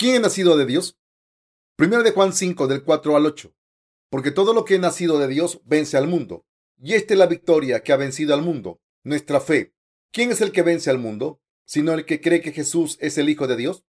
[0.00, 0.96] ¿Quién es nacido de Dios?
[1.74, 3.52] Primero de Juan 5, del 4 al 8.
[4.10, 6.46] Porque todo lo que es nacido de Dios vence al mundo.
[6.80, 9.74] Y esta es la victoria que ha vencido al mundo, nuestra fe.
[10.12, 11.42] ¿Quién es el que vence al mundo?
[11.66, 13.84] Sino el que cree que Jesús es el Hijo de Dios.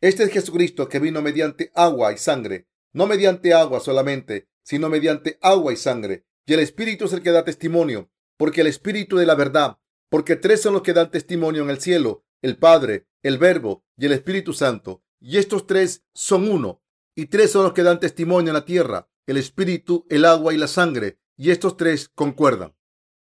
[0.00, 5.38] Este es Jesucristo que vino mediante agua y sangre, no mediante agua solamente, sino mediante
[5.42, 6.26] agua y sangre.
[6.44, 9.78] Y el Espíritu es el que da testimonio, porque el Espíritu de la verdad,
[10.10, 14.06] porque tres son los que dan testimonio en el cielo, el Padre, el Verbo y
[14.06, 15.04] el Espíritu Santo.
[15.20, 16.82] Y estos tres son uno.
[17.14, 20.58] Y tres son los que dan testimonio en la tierra, el Espíritu, el agua y
[20.58, 21.18] la sangre.
[21.36, 22.74] Y estos tres concuerdan.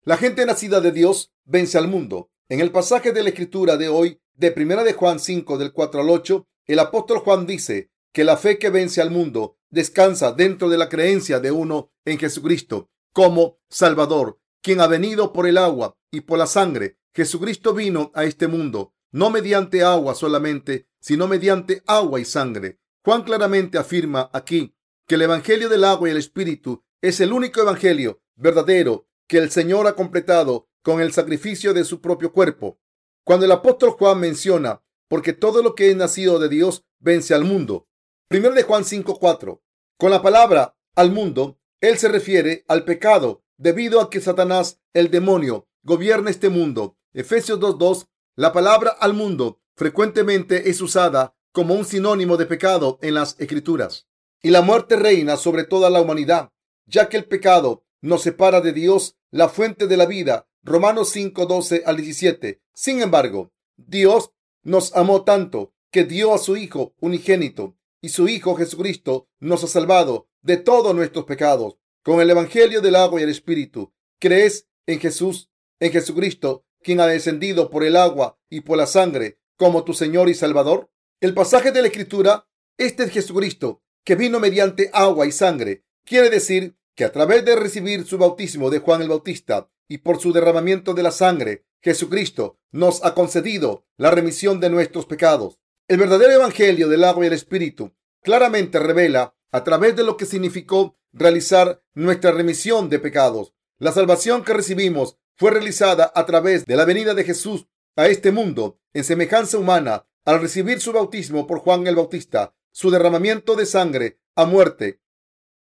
[0.04, 2.30] La gente nacida de Dios vence al mundo.
[2.48, 6.00] En el pasaje de la Escritura de hoy, de Primera de Juan 5, del 4
[6.00, 10.68] al 8, el apóstol Juan dice que la fe que vence al mundo descansa dentro
[10.68, 15.96] de la creencia de uno en Jesucristo como Salvador, quien ha venido por el agua
[16.10, 16.98] y por la sangre.
[17.14, 22.78] Jesucristo vino a este mundo no mediante agua solamente, sino mediante agua y sangre.
[23.04, 24.74] Juan claramente afirma aquí
[25.06, 29.50] que el Evangelio del agua y el Espíritu es el único Evangelio verdadero que el
[29.50, 32.80] Señor ha completado con el sacrificio de su propio cuerpo.
[33.24, 37.44] Cuando el apóstol Juan menciona porque todo lo que es nacido de Dios vence al
[37.44, 37.88] mundo.
[38.28, 39.62] Primero de Juan 5:4.
[39.96, 45.10] Con la palabra al mundo, él se refiere al pecado debido a que Satanás, el
[45.10, 46.96] demonio, gobierna este mundo.
[47.12, 48.06] Efesios 2:2.
[48.36, 54.08] La palabra al mundo frecuentemente es usada como un sinónimo de pecado en las escrituras.
[54.42, 56.50] Y la muerte reina sobre toda la humanidad,
[56.86, 60.48] ya que el pecado nos separa de Dios, la fuente de la vida.
[60.64, 62.60] Romanos 5:12 al 17.
[62.74, 64.32] Sin embargo, Dios
[64.64, 69.68] nos amó tanto que dio a su Hijo unigénito y su Hijo Jesucristo nos ha
[69.68, 71.76] salvado de todos nuestros pecados.
[72.02, 77.06] Con el Evangelio del agua y el Espíritu, crees en Jesús, en Jesucristo, quien ha
[77.06, 80.90] descendido por el agua y por la sangre como tu Señor y Salvador.
[81.20, 82.48] El pasaje de la Escritura,
[82.78, 87.56] este es Jesucristo, que vino mediante agua y sangre, quiere decir que a través de
[87.56, 92.58] recibir su bautismo de Juan el Bautista y por su derramamiento de la sangre, Jesucristo
[92.70, 95.58] nos ha concedido la remisión de nuestros pecados.
[95.88, 97.92] El verdadero Evangelio del agua y el Espíritu
[98.22, 103.54] claramente revela a través de lo que significó realizar nuestra remisión de pecados.
[103.78, 107.66] La salvación que recibimos fue realizada a través de la venida de Jesús
[107.98, 112.92] a este mundo en semejanza humana al recibir su bautismo por Juan el Bautista, su
[112.92, 115.00] derramamiento de sangre a muerte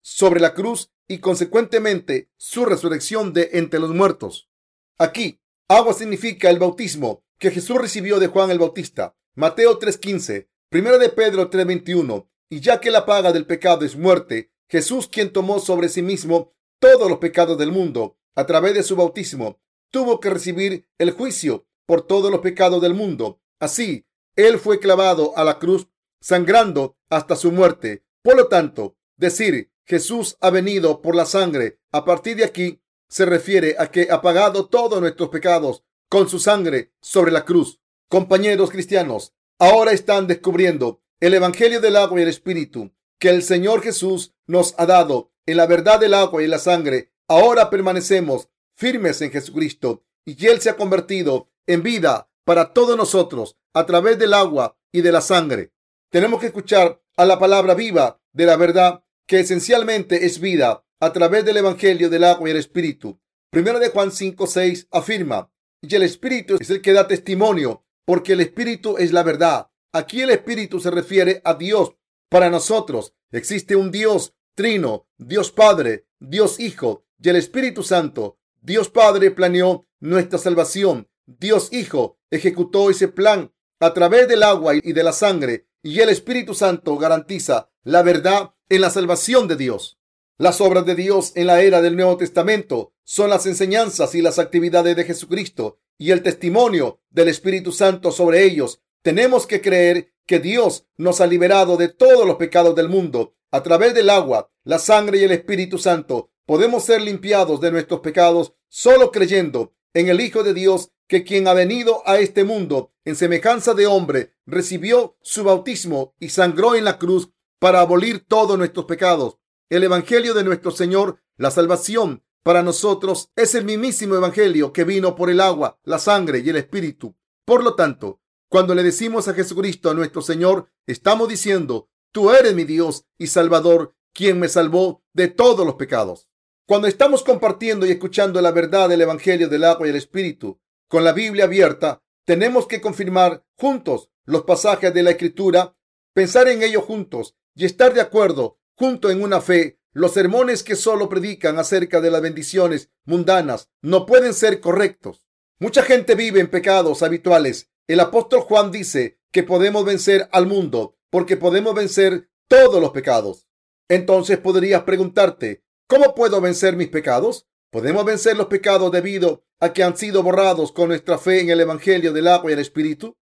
[0.02, 4.50] sobre la cruz y consecuentemente su resurrección de entre los muertos.
[4.98, 9.16] Aquí Agua significa el bautismo que Jesús recibió de Juan el Bautista.
[9.34, 12.28] Mateo 3:15, primero de Pedro 3:21.
[12.50, 16.52] Y ya que la paga del pecado es muerte, Jesús, quien tomó sobre sí mismo
[16.80, 19.58] todos los pecados del mundo a través de su bautismo,
[19.90, 23.40] tuvo que recibir el juicio por todos los pecados del mundo.
[23.58, 25.88] Así, Él fue clavado a la cruz,
[26.20, 28.04] sangrando hasta su muerte.
[28.22, 33.24] Por lo tanto, decir Jesús ha venido por la sangre a partir de aquí se
[33.24, 37.80] refiere a que ha pagado todos nuestros pecados con su sangre sobre la cruz.
[38.08, 43.82] Compañeros cristianos, ahora están descubriendo el Evangelio del agua y el Espíritu que el Señor
[43.82, 47.12] Jesús nos ha dado en la verdad del agua y la sangre.
[47.28, 53.56] Ahora permanecemos firmes en Jesucristo y Él se ha convertido en vida para todos nosotros
[53.74, 55.72] a través del agua y de la sangre.
[56.10, 61.12] Tenemos que escuchar a la palabra viva de la verdad que esencialmente es vida a
[61.12, 63.20] través del Evangelio del agua y el Espíritu.
[63.50, 65.50] Primero de Juan 5, 6 afirma,
[65.80, 69.70] y el Espíritu es el que da testimonio, porque el Espíritu es la verdad.
[69.92, 71.92] Aquí el Espíritu se refiere a Dios.
[72.28, 78.38] Para nosotros existe un Dios trino, Dios Padre, Dios Hijo y el Espíritu Santo.
[78.60, 81.08] Dios Padre planeó nuestra salvación.
[81.26, 85.68] Dios Hijo ejecutó ese plan a través del agua y de la sangre.
[85.82, 89.98] Y el Espíritu Santo garantiza la verdad en la salvación de Dios.
[90.38, 94.38] Las obras de Dios en la era del Nuevo Testamento son las enseñanzas y las
[94.38, 98.80] actividades de Jesucristo y el testimonio del Espíritu Santo sobre ellos.
[99.02, 103.62] Tenemos que creer que Dios nos ha liberado de todos los pecados del mundo a
[103.62, 106.30] través del agua, la sangre y el Espíritu Santo.
[106.44, 111.46] Podemos ser limpiados de nuestros pecados solo creyendo en el Hijo de Dios que quien
[111.48, 116.84] ha venido a este mundo en semejanza de hombre recibió su bautismo y sangró en
[116.84, 119.38] la cruz para abolir todos nuestros pecados.
[119.68, 125.16] El Evangelio de nuestro Señor, la salvación para nosotros, es el mismísimo Evangelio que vino
[125.16, 127.16] por el agua, la sangre y el Espíritu.
[127.44, 132.54] Por lo tanto, cuando le decimos a Jesucristo, a nuestro Señor, estamos diciendo, tú eres
[132.54, 136.28] mi Dios y Salvador, quien me salvó de todos los pecados.
[136.66, 141.04] Cuando estamos compartiendo y escuchando la verdad del Evangelio del agua y el Espíritu, con
[141.04, 145.76] la Biblia abierta, tenemos que confirmar juntos los pasajes de la Escritura
[146.12, 149.78] pensar en ello juntos y estar de acuerdo junto en una fe.
[149.92, 155.28] Los sermones que solo predican acerca de las bendiciones mundanas no pueden ser correctos.
[155.60, 157.70] Mucha gente vive en pecados habituales.
[157.86, 163.46] El apóstol Juan dice que podemos vencer al mundo porque podemos vencer todos los pecados.
[163.88, 167.46] Entonces podrías preguntarte, ¿cómo puedo vencer mis pecados?
[167.70, 171.60] Podemos vencer los pecados debido a que han sido borrados con nuestra fe en el
[171.60, 173.16] Evangelio del agua y el Espíritu.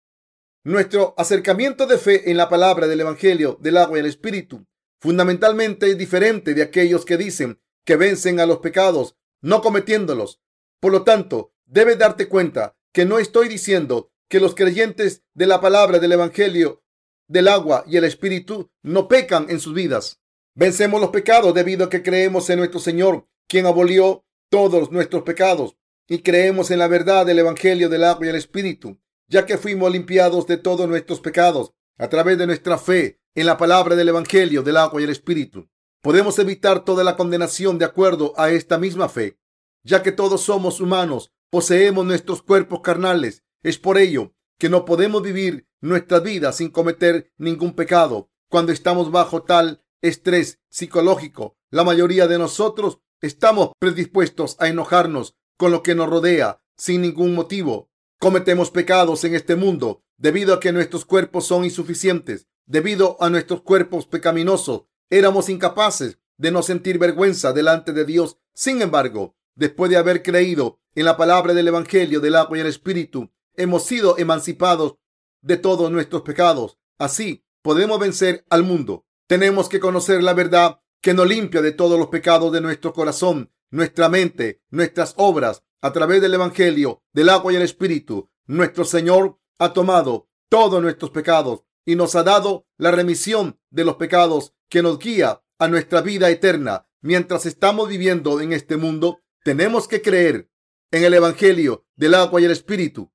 [0.63, 4.65] Nuestro acercamiento de fe en la palabra del Evangelio del agua y el Espíritu
[4.99, 10.39] fundamentalmente es diferente de aquellos que dicen que vencen a los pecados no cometiéndolos.
[10.79, 15.59] Por lo tanto, debes darte cuenta que no estoy diciendo que los creyentes de la
[15.59, 16.83] palabra del Evangelio
[17.27, 20.20] del agua y el Espíritu no pecan en sus vidas.
[20.53, 25.77] Vencemos los pecados debido a que creemos en nuestro Señor, quien abolió todos nuestros pecados,
[26.07, 28.99] y creemos en la verdad del Evangelio del agua y el Espíritu,
[29.29, 33.57] ya que fuimos limpiados de todos nuestros pecados a través de nuestra fe en la
[33.57, 35.69] palabra del Evangelio del agua y el Espíritu.
[36.01, 39.39] Podemos evitar toda la condenación de acuerdo a esta misma fe,
[39.83, 43.43] ya que todos somos humanos, poseemos nuestros cuerpos carnales.
[43.63, 48.29] Es por ello que no podemos vivir nuestra vida sin cometer ningún pecado.
[48.49, 55.71] Cuando estamos bajo tal estrés psicológico, la mayoría de nosotros estamos predispuestos a enojarnos con
[55.71, 57.89] lo que nos rodea sin ningún motivo.
[58.19, 62.47] Cometemos pecados en este mundo debido a que nuestros cuerpos son insuficientes.
[62.65, 68.37] Debido a nuestros cuerpos pecaminosos, éramos incapaces de no sentir vergüenza delante de Dios.
[68.53, 72.67] Sin embargo, después de haber creído en la palabra del Evangelio del agua y el
[72.67, 74.95] Espíritu, hemos sido emancipados
[75.41, 76.77] de todos nuestros pecados.
[76.97, 79.05] Así podemos vencer al mundo.
[79.31, 83.49] Tenemos que conocer la verdad que nos limpia de todos los pecados de nuestro corazón,
[83.69, 88.29] nuestra mente, nuestras obras, a través del Evangelio, del agua y el Espíritu.
[88.45, 93.95] Nuestro Señor ha tomado todos nuestros pecados y nos ha dado la remisión de los
[93.95, 96.89] pecados que nos guía a nuestra vida eterna.
[96.99, 100.51] Mientras estamos viviendo en este mundo, tenemos que creer
[100.91, 103.13] en el Evangelio del agua y el Espíritu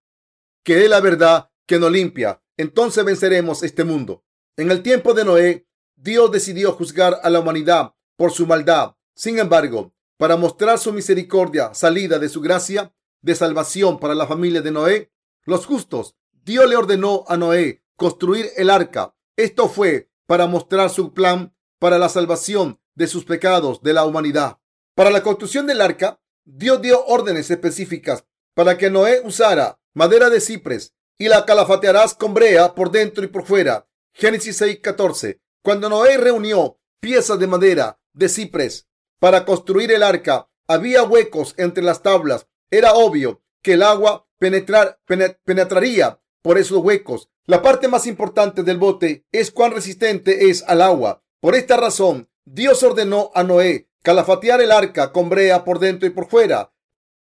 [0.64, 2.42] que es la verdad que nos limpia.
[2.56, 4.24] Entonces venceremos este mundo.
[4.56, 5.65] En el tiempo de Noé,
[5.96, 8.94] Dios decidió juzgar a la humanidad por su maldad.
[9.14, 14.62] Sin embargo, para mostrar su misericordia salida de su gracia de salvación para la familia
[14.62, 15.12] de Noé,
[15.44, 19.14] los justos, Dios le ordenó a Noé construir el arca.
[19.36, 24.58] Esto fue para mostrar su plan para la salvación de sus pecados de la humanidad.
[24.94, 30.40] Para la construcción del arca, Dios dio órdenes específicas para que Noé usara madera de
[30.40, 33.88] cipres, y la calafatearás con brea por dentro y por fuera.
[34.12, 35.40] Génesis 6:14.
[35.66, 38.86] Cuando Noé reunió piezas de madera de cipres
[39.18, 42.46] para construir el arca, había huecos entre las tablas.
[42.70, 45.00] Era obvio que el agua penetrar,
[45.44, 47.30] penetraría por esos huecos.
[47.46, 51.24] La parte más importante del bote es cuán resistente es al agua.
[51.40, 56.10] Por esta razón, Dios ordenó a Noé calafatear el arca con brea por dentro y
[56.10, 56.72] por fuera.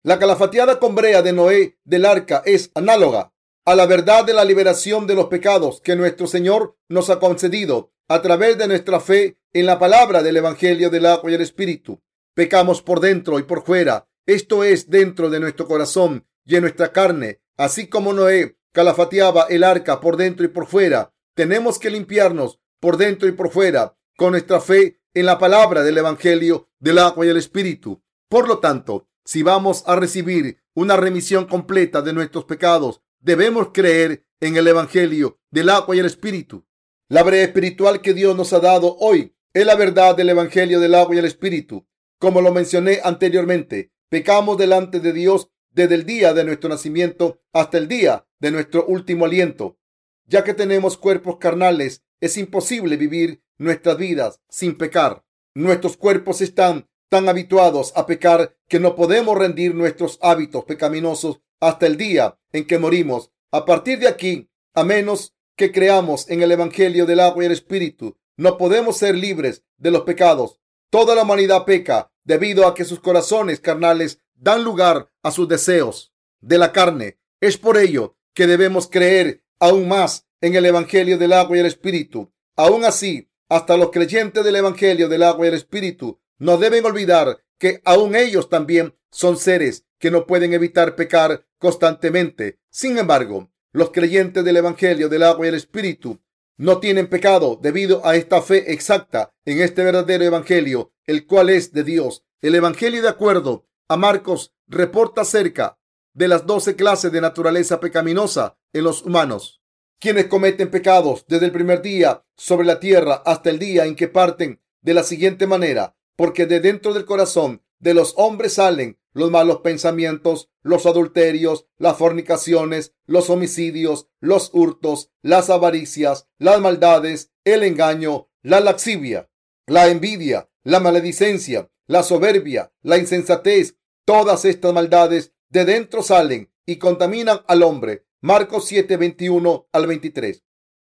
[0.01, 3.33] La calafateada con brea de Noé del arca es análoga
[3.65, 7.91] a la verdad de la liberación de los pecados que nuestro Señor nos ha concedido
[8.12, 12.01] a través de nuestra fe en la palabra del Evangelio del agua y el Espíritu.
[12.34, 16.91] Pecamos por dentro y por fuera, esto es dentro de nuestro corazón y en nuestra
[16.91, 21.13] carne, así como Noé calafateaba el arca por dentro y por fuera.
[21.36, 25.98] Tenemos que limpiarnos por dentro y por fuera con nuestra fe en la palabra del
[25.98, 28.03] Evangelio del agua y el Espíritu.
[28.27, 34.25] Por lo tanto, si vamos a recibir una remisión completa de nuestros pecados, debemos creer
[34.41, 36.65] en el Evangelio del agua y el Espíritu.
[37.12, 40.96] La brea espiritual que Dios nos ha dado hoy es la verdad del Evangelio del
[40.96, 41.86] agua y el Espíritu.
[42.18, 47.77] Como lo mencioné anteriormente, pecamos delante de Dios desde el día de nuestro nacimiento hasta
[47.80, 49.77] el día de nuestro último aliento.
[50.25, 55.25] Ya que tenemos cuerpos carnales, es imposible vivir nuestras vidas sin pecar.
[55.53, 61.88] Nuestros cuerpos están tan habituados a pecar que no podemos rendir nuestros hábitos pecaminosos hasta
[61.88, 63.34] el día en que morimos.
[63.51, 67.51] A partir de aquí, a menos que creamos en el Evangelio del agua y el
[67.51, 70.60] Espíritu, no podemos ser libres de los pecados.
[70.89, 76.15] Toda la humanidad peca debido a que sus corazones carnales dan lugar a sus deseos
[76.39, 77.20] de la carne.
[77.39, 81.68] Es por ello que debemos creer aún más en el Evangelio del agua y el
[81.68, 82.34] Espíritu.
[82.56, 87.38] Aún así, hasta los creyentes del Evangelio del agua y el Espíritu no deben olvidar
[87.60, 92.58] que aún ellos también son seres que no pueden evitar pecar constantemente.
[92.72, 96.20] Sin embargo, los creyentes del Evangelio del agua y el Espíritu
[96.58, 101.72] no tienen pecado debido a esta fe exacta en este verdadero Evangelio, el cual es
[101.74, 102.24] de Dios.
[102.42, 105.80] El Evangelio de acuerdo a Marcos reporta acerca
[106.13, 109.62] de las doce clases de naturaleza pecaminosa en los humanos.
[110.00, 114.08] quienes cometen pecados desde el primer día sobre la tierra hasta el día en que
[114.08, 119.32] parten de la siguiente manera, porque de dentro del corazón de los hombres salen los
[119.32, 127.63] malos pensamientos, los adulterios, las fornicaciones, los homicidios, los hurtos, las avaricias, las maldades, el
[127.63, 129.30] engaño, la laxivia,
[129.68, 133.77] la envidia, la maledicencia, la soberbia, la insensatez.
[134.06, 140.44] Todas estas maldades de dentro salen y contaminan al hombre Marcos 7, 21 al 23.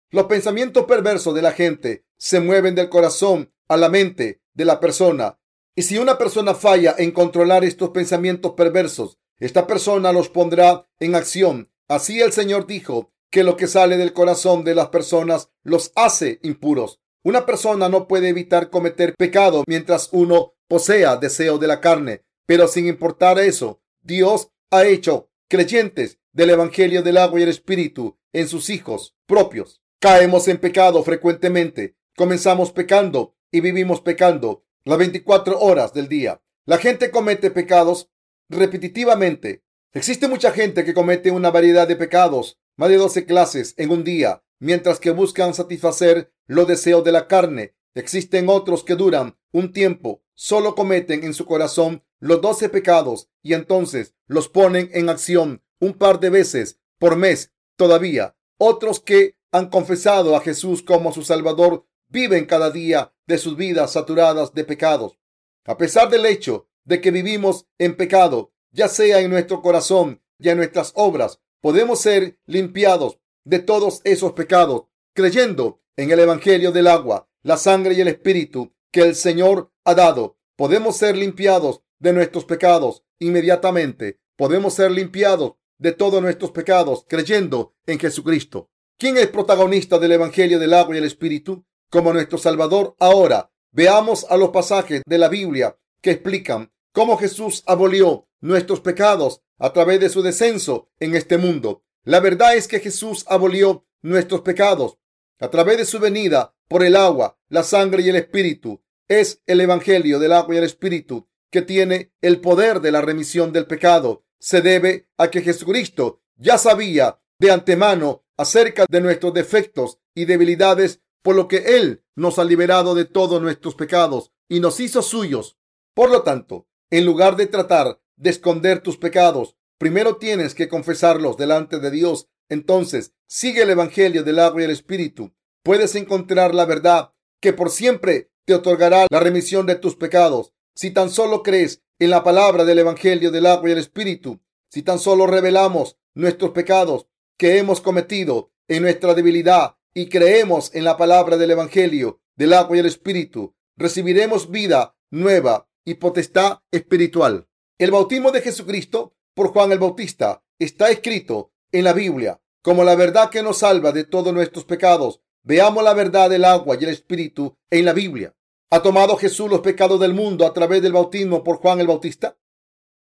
[0.10, 4.80] Los pensamientos perversos de la gente se mueven del corazón a la mente de la
[4.80, 5.40] persona.
[5.76, 11.16] Y si una persona falla en controlar estos pensamientos perversos, esta persona los pondrá en
[11.16, 11.72] acción.
[11.88, 16.40] Así el Señor dijo que lo que sale del corazón de las personas los hace
[16.44, 17.00] impuros.
[17.24, 22.68] Una persona no puede evitar cometer pecado mientras uno posea deseo de la carne, pero
[22.68, 28.48] sin importar eso, Dios ha hecho creyentes del Evangelio del agua y el Espíritu en
[28.48, 29.82] sus hijos propios.
[30.00, 31.96] Caemos en pecado frecuentemente.
[32.16, 36.42] Comenzamos pecando y vivimos pecando las 24 horas del día.
[36.66, 38.10] La gente comete pecados
[38.50, 39.64] repetitivamente.
[39.94, 44.04] Existe mucha gente que comete una variedad de pecados, más de 12 clases en un
[44.04, 47.76] día, mientras que buscan satisfacer los deseos de la carne.
[47.96, 53.54] Existen otros que duran un tiempo, solo cometen en su corazón los 12 pecados y
[53.54, 58.36] entonces los ponen en acción un par de veces por mes todavía.
[58.58, 63.94] Otros que han confesado a Jesús como su Salvador viven cada día de sus vidas
[63.94, 65.18] saturadas de pecados.
[65.66, 70.50] A pesar del hecho de que vivimos en pecado, ya sea en nuestro corazón y
[70.50, 76.88] en nuestras obras, podemos ser limpiados de todos esos pecados creyendo en el Evangelio del
[76.88, 80.38] agua, la sangre y el Espíritu que el Señor ha dado.
[80.56, 84.20] Podemos ser limpiados de nuestros pecados inmediatamente.
[84.36, 88.70] Podemos ser limpiados de todos nuestros pecados creyendo en Jesucristo.
[88.98, 92.96] ¿Quién es protagonista del Evangelio del agua y el Espíritu como nuestro Salvador?
[93.00, 99.42] Ahora veamos a los pasajes de la Biblia que explican cómo Jesús abolió nuestros pecados
[99.58, 101.84] a través de su descenso en este mundo.
[102.04, 104.98] La verdad es que Jesús abolió nuestros pecados
[105.40, 108.82] a través de su venida por el agua, la sangre y el Espíritu.
[109.08, 113.52] Es el Evangelio del agua y el Espíritu que tiene el poder de la remisión
[113.52, 120.00] del pecado se debe a que Jesucristo ya sabía de antemano acerca de nuestros defectos
[120.16, 124.80] y debilidades, por lo que Él nos ha liberado de todos nuestros pecados y nos
[124.80, 125.58] hizo suyos.
[125.94, 131.38] Por lo tanto, en lugar de tratar de esconder tus pecados, primero tienes que confesarlos
[131.38, 132.28] delante de Dios.
[132.50, 135.34] Entonces, sigue el Evangelio del agua y el Espíritu.
[135.64, 140.54] Puedes encontrar la verdad que por siempre te otorgará la remisión de tus pecados.
[140.76, 144.84] Si tan solo crees en la palabra del Evangelio del agua y el Espíritu, si
[144.84, 147.08] tan solo revelamos nuestros pecados
[147.38, 152.78] que hemos cometido en nuestra debilidad y creemos en la palabra del Evangelio del agua
[152.78, 157.48] y el Espíritu, recibiremos vida nueva y potestad espiritual.
[157.78, 162.96] El bautismo de Jesucristo por Juan el Bautista está escrito en la Biblia como la
[162.96, 165.22] verdad que nos salva de todos nuestros pecados.
[165.44, 168.36] Veamos la verdad del agua y el Espíritu en la Biblia.
[168.70, 172.38] ¿Ha tomado Jesús los pecados del mundo a través del bautismo por Juan el Bautista?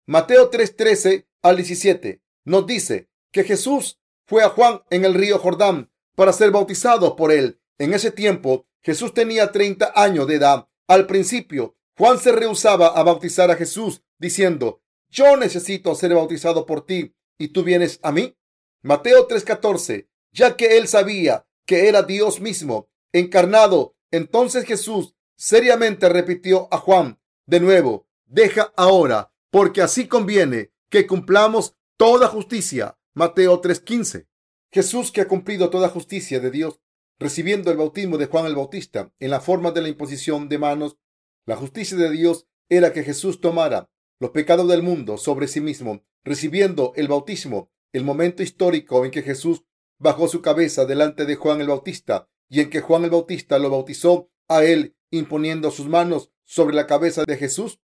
[0.07, 5.91] Mateo 3:13 al 17 nos dice que Jesús fue a Juan en el río Jordán
[6.15, 7.61] para ser bautizado por él.
[7.79, 10.69] En ese tiempo Jesús tenía 30 años de edad.
[10.87, 16.87] Al principio, Juan se rehusaba a bautizar a Jesús diciendo, yo necesito ser bautizado por
[16.87, 18.37] ti y tú vienes a mí.
[18.83, 26.69] Mateo 3:14, ya que él sabía que era Dios mismo encarnado, entonces Jesús seriamente repitió
[26.71, 32.97] a Juan de nuevo, deja ahora, porque así conviene que cumplamos toda justicia.
[33.13, 34.30] Mateo 3:15.
[34.73, 36.81] Jesús que ha cumplido toda justicia de Dios,
[37.19, 40.97] recibiendo el bautismo de Juan el Bautista en la forma de la imposición de manos,
[41.45, 46.05] la justicia de Dios era que Jesús tomara los pecados del mundo sobre sí mismo,
[46.23, 49.65] recibiendo el bautismo, el momento histórico en que Jesús
[49.99, 53.71] bajó su cabeza delante de Juan el Bautista y en que Juan el Bautista lo
[53.71, 57.81] bautizó a él imponiendo sus manos sobre la cabeza de Jesús,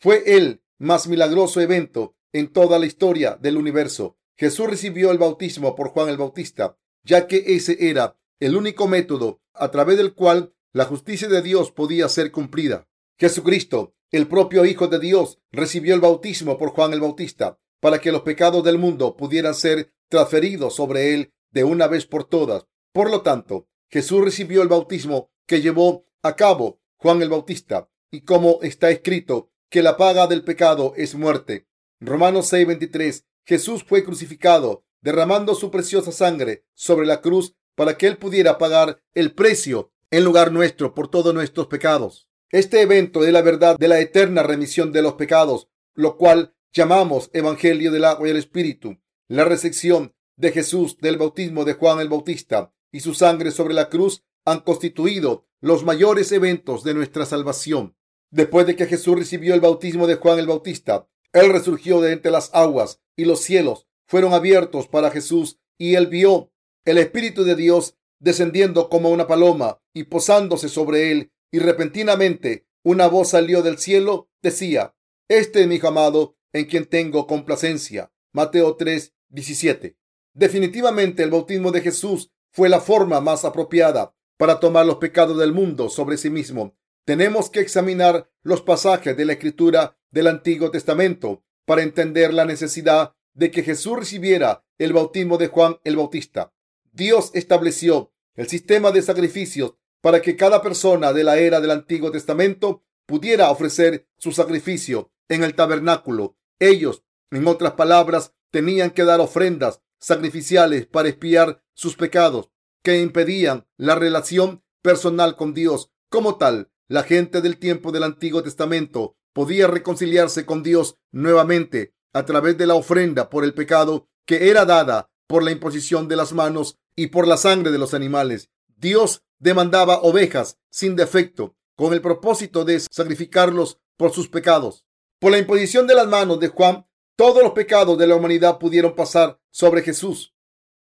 [0.00, 4.18] fue el más milagroso evento en toda la historia del universo.
[4.38, 9.40] Jesús recibió el bautismo por Juan el Bautista, ya que ese era el único método
[9.52, 12.88] a través del cual la justicia de Dios podía ser cumplida.
[13.18, 18.12] Jesucristo, el propio Hijo de Dios, recibió el bautismo por Juan el Bautista para que
[18.12, 22.66] los pecados del mundo pudieran ser transferidos sobre él de una vez por todas.
[22.92, 28.20] Por lo tanto, Jesús recibió el bautismo que llevó a cabo Juan el Bautista y
[28.20, 31.66] como está escrito que la paga del pecado es muerte.
[32.00, 38.18] Romanos 6:23 Jesús fue crucificado derramando su preciosa sangre sobre la cruz para que Él
[38.18, 42.28] pudiera pagar el precio en lugar nuestro por todos nuestros pecados.
[42.50, 47.30] Este evento es la verdad de la eterna remisión de los pecados, lo cual llamamos
[47.32, 48.98] Evangelio del agua y el Espíritu.
[49.28, 53.88] La recepción de Jesús del bautismo de Juan el Bautista y su sangre sobre la
[53.88, 57.96] cruz han constituido los mayores eventos de nuestra salvación.
[58.30, 62.30] Después de que Jesús recibió el bautismo de Juan el Bautista, Él resurgió de entre
[62.30, 66.50] las aguas y los cielos fueron abiertos para Jesús y Él vio
[66.84, 73.06] el Espíritu de Dios descendiendo como una paloma y posándose sobre Él y repentinamente una
[73.06, 74.94] voz salió del cielo, decía,
[75.28, 78.12] Este es mi amado en quien tengo complacencia.
[78.32, 79.98] Mateo 3, 17.
[80.32, 85.52] Definitivamente el bautismo de Jesús fue la forma más apropiada para tomar los pecados del
[85.52, 86.77] mundo sobre sí mismo.
[87.08, 93.14] Tenemos que examinar los pasajes de la escritura del Antiguo Testamento para entender la necesidad
[93.32, 96.52] de que Jesús recibiera el bautismo de Juan el Bautista.
[96.92, 99.72] Dios estableció el sistema de sacrificios
[100.02, 105.44] para que cada persona de la era del Antiguo Testamento pudiera ofrecer su sacrificio en
[105.44, 106.36] el tabernáculo.
[106.58, 112.50] Ellos, en otras palabras, tenían que dar ofrendas sacrificiales para expiar sus pecados
[112.82, 115.90] que impedían la relación personal con Dios.
[116.10, 122.24] Como tal, la gente del tiempo del Antiguo Testamento podía reconciliarse con Dios nuevamente a
[122.24, 126.32] través de la ofrenda por el pecado que era dada por la imposición de las
[126.32, 128.50] manos y por la sangre de los animales.
[128.76, 134.84] Dios demandaba ovejas sin defecto con el propósito de sacrificarlos por sus pecados.
[135.20, 138.94] Por la imposición de las manos de Juan, todos los pecados de la humanidad pudieron
[138.94, 140.34] pasar sobre Jesús.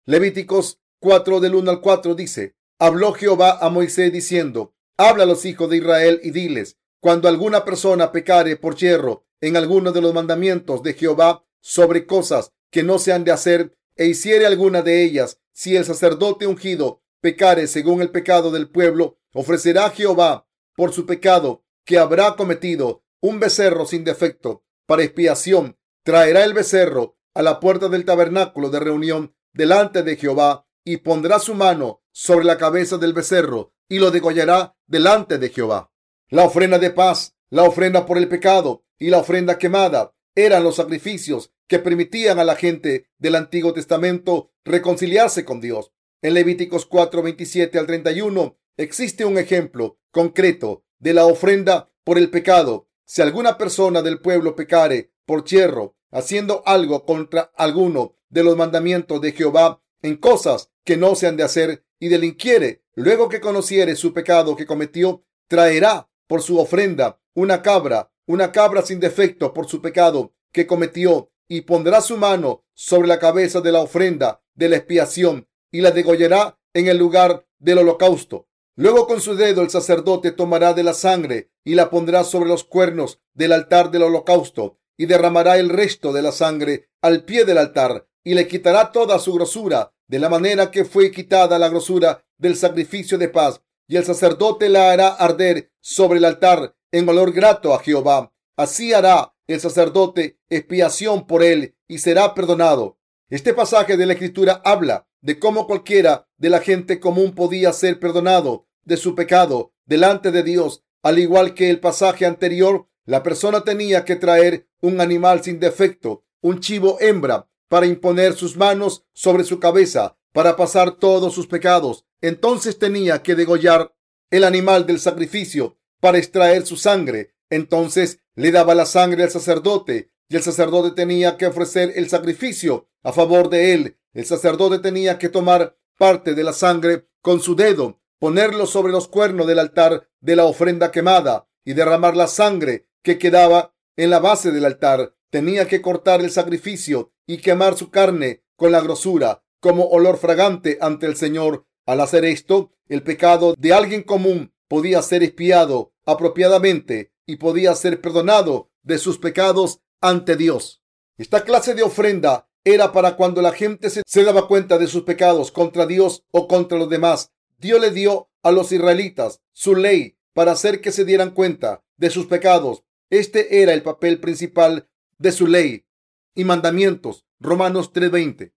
[0.06, 4.74] Levíticos 4 del 1 al 4 dice, habló Jehová a Moisés diciendo,
[5.08, 9.58] habla a los hijos de Israel y diles, cuando alguna persona pecare por hierro en
[9.58, 14.06] alguno de los mandamientos de Jehová sobre cosas que no se han de hacer e
[14.06, 19.86] hiciere alguna de ellas, si el sacerdote ungido pecare según el pecado del pueblo, ofrecerá
[19.86, 25.78] a Jehová por su pecado que habrá cometido un becerro sin defecto para expiación.
[26.04, 31.40] Traerá el becerro a la puerta del tabernáculo de reunión delante de Jehová y pondrá
[31.40, 35.92] su mano sobre la cabeza del becerro y lo degollará delante de Jehová.
[36.30, 40.78] La ofrenda de paz, la ofrenda por el pecado y la ofrenda quemada eran los
[40.78, 45.92] sacrificios que permitían a la gente del Antiguo Testamento reconciliarse con Dios.
[46.22, 52.30] En Levíticos 4, 27 al 31 existe un ejemplo concreto de la ofrenda por el
[52.30, 52.88] pecado.
[53.04, 59.20] Si alguna persona del pueblo pecare por hierro, haciendo algo contra alguno de los mandamientos
[59.20, 63.96] de Jehová en cosas que no se han de hacer y delinquiere, luego que conociere
[63.96, 69.68] su pecado que cometió, traerá por su ofrenda una cabra, una cabra sin defecto por
[69.68, 74.70] su pecado que cometió, y pondrá su mano sobre la cabeza de la ofrenda de
[74.70, 78.48] la expiación y la degollará en el lugar del holocausto.
[78.78, 82.64] Luego con su dedo el sacerdote tomará de la sangre y la pondrá sobre los
[82.64, 87.58] cuernos del altar del holocausto y derramará el resto de la sangre al pie del
[87.58, 92.24] altar y le quitará toda su grosura de la manera que fue quitada la grosura
[92.42, 97.32] del sacrificio de paz, y el sacerdote la hará arder sobre el altar en olor
[97.32, 98.34] grato a Jehová.
[98.58, 102.98] Así hará el sacerdote expiación por él y será perdonado.
[103.30, 108.00] Este pasaje de la Escritura habla de cómo cualquiera de la gente común podía ser
[108.00, 110.84] perdonado de su pecado delante de Dios.
[111.04, 116.24] Al igual que el pasaje anterior, la persona tenía que traer un animal sin defecto,
[116.42, 122.06] un chivo hembra, para imponer sus manos sobre su cabeza, para pasar todos sus pecados.
[122.22, 123.94] Entonces tenía que degollar
[124.30, 127.36] el animal del sacrificio para extraer su sangre.
[127.50, 132.88] Entonces le daba la sangre al sacerdote y el sacerdote tenía que ofrecer el sacrificio
[133.04, 133.98] a favor de él.
[134.14, 139.08] El sacerdote tenía que tomar parte de la sangre con su dedo, ponerlo sobre los
[139.08, 144.20] cuernos del altar de la ofrenda quemada y derramar la sangre que quedaba en la
[144.20, 145.16] base del altar.
[145.30, 150.78] Tenía que cortar el sacrificio y quemar su carne con la grosura como olor fragante
[150.82, 151.66] ante el Señor.
[151.86, 158.02] Al hacer esto, el pecado de alguien común podía ser espiado apropiadamente y podía ser
[158.02, 160.84] perdonado de sus pecados ante Dios.
[161.18, 165.04] Esta clase de ofrenda era para cuando la gente se, se, daba cuenta de sus
[165.04, 167.32] pecados contra Dios o contra los demás.
[167.58, 172.10] Dios le dio a los israelitas su ley para hacer que se dieran cuenta de
[172.10, 172.84] sus pecados.
[173.10, 175.86] Este era el papel principal de su ley
[176.34, 177.26] y mandamientos.
[177.40, 178.54] Romanos 3:20.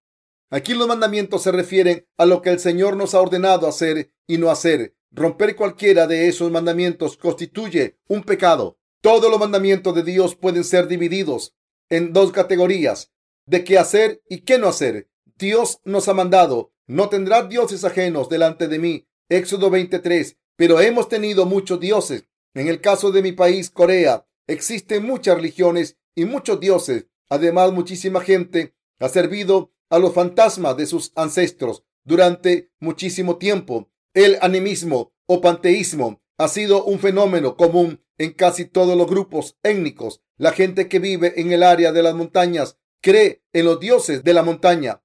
[0.50, 4.38] Aquí los mandamientos se refieren a lo que el Señor nos ha ordenado hacer y
[4.38, 4.94] no hacer.
[5.10, 8.78] Romper cualquiera de esos mandamientos constituye un pecado.
[9.00, 11.54] Todos los mandamientos de Dios pueden ser divididos
[11.90, 13.12] en dos categorías,
[13.46, 15.08] de qué hacer y qué no hacer.
[15.36, 19.08] Dios nos ha mandado, no tendrás dioses ajenos delante de mí.
[19.28, 20.36] Éxodo 23.
[20.56, 22.24] Pero hemos tenido muchos dioses.
[22.54, 27.06] En el caso de mi país, Corea, existen muchas religiones y muchos dioses.
[27.28, 33.90] Además, muchísima gente ha servido a los fantasmas de sus ancestros durante muchísimo tiempo.
[34.12, 40.22] El animismo o panteísmo ha sido un fenómeno común en casi todos los grupos étnicos.
[40.36, 44.34] La gente que vive en el área de las montañas cree en los dioses de
[44.34, 45.02] la montaña,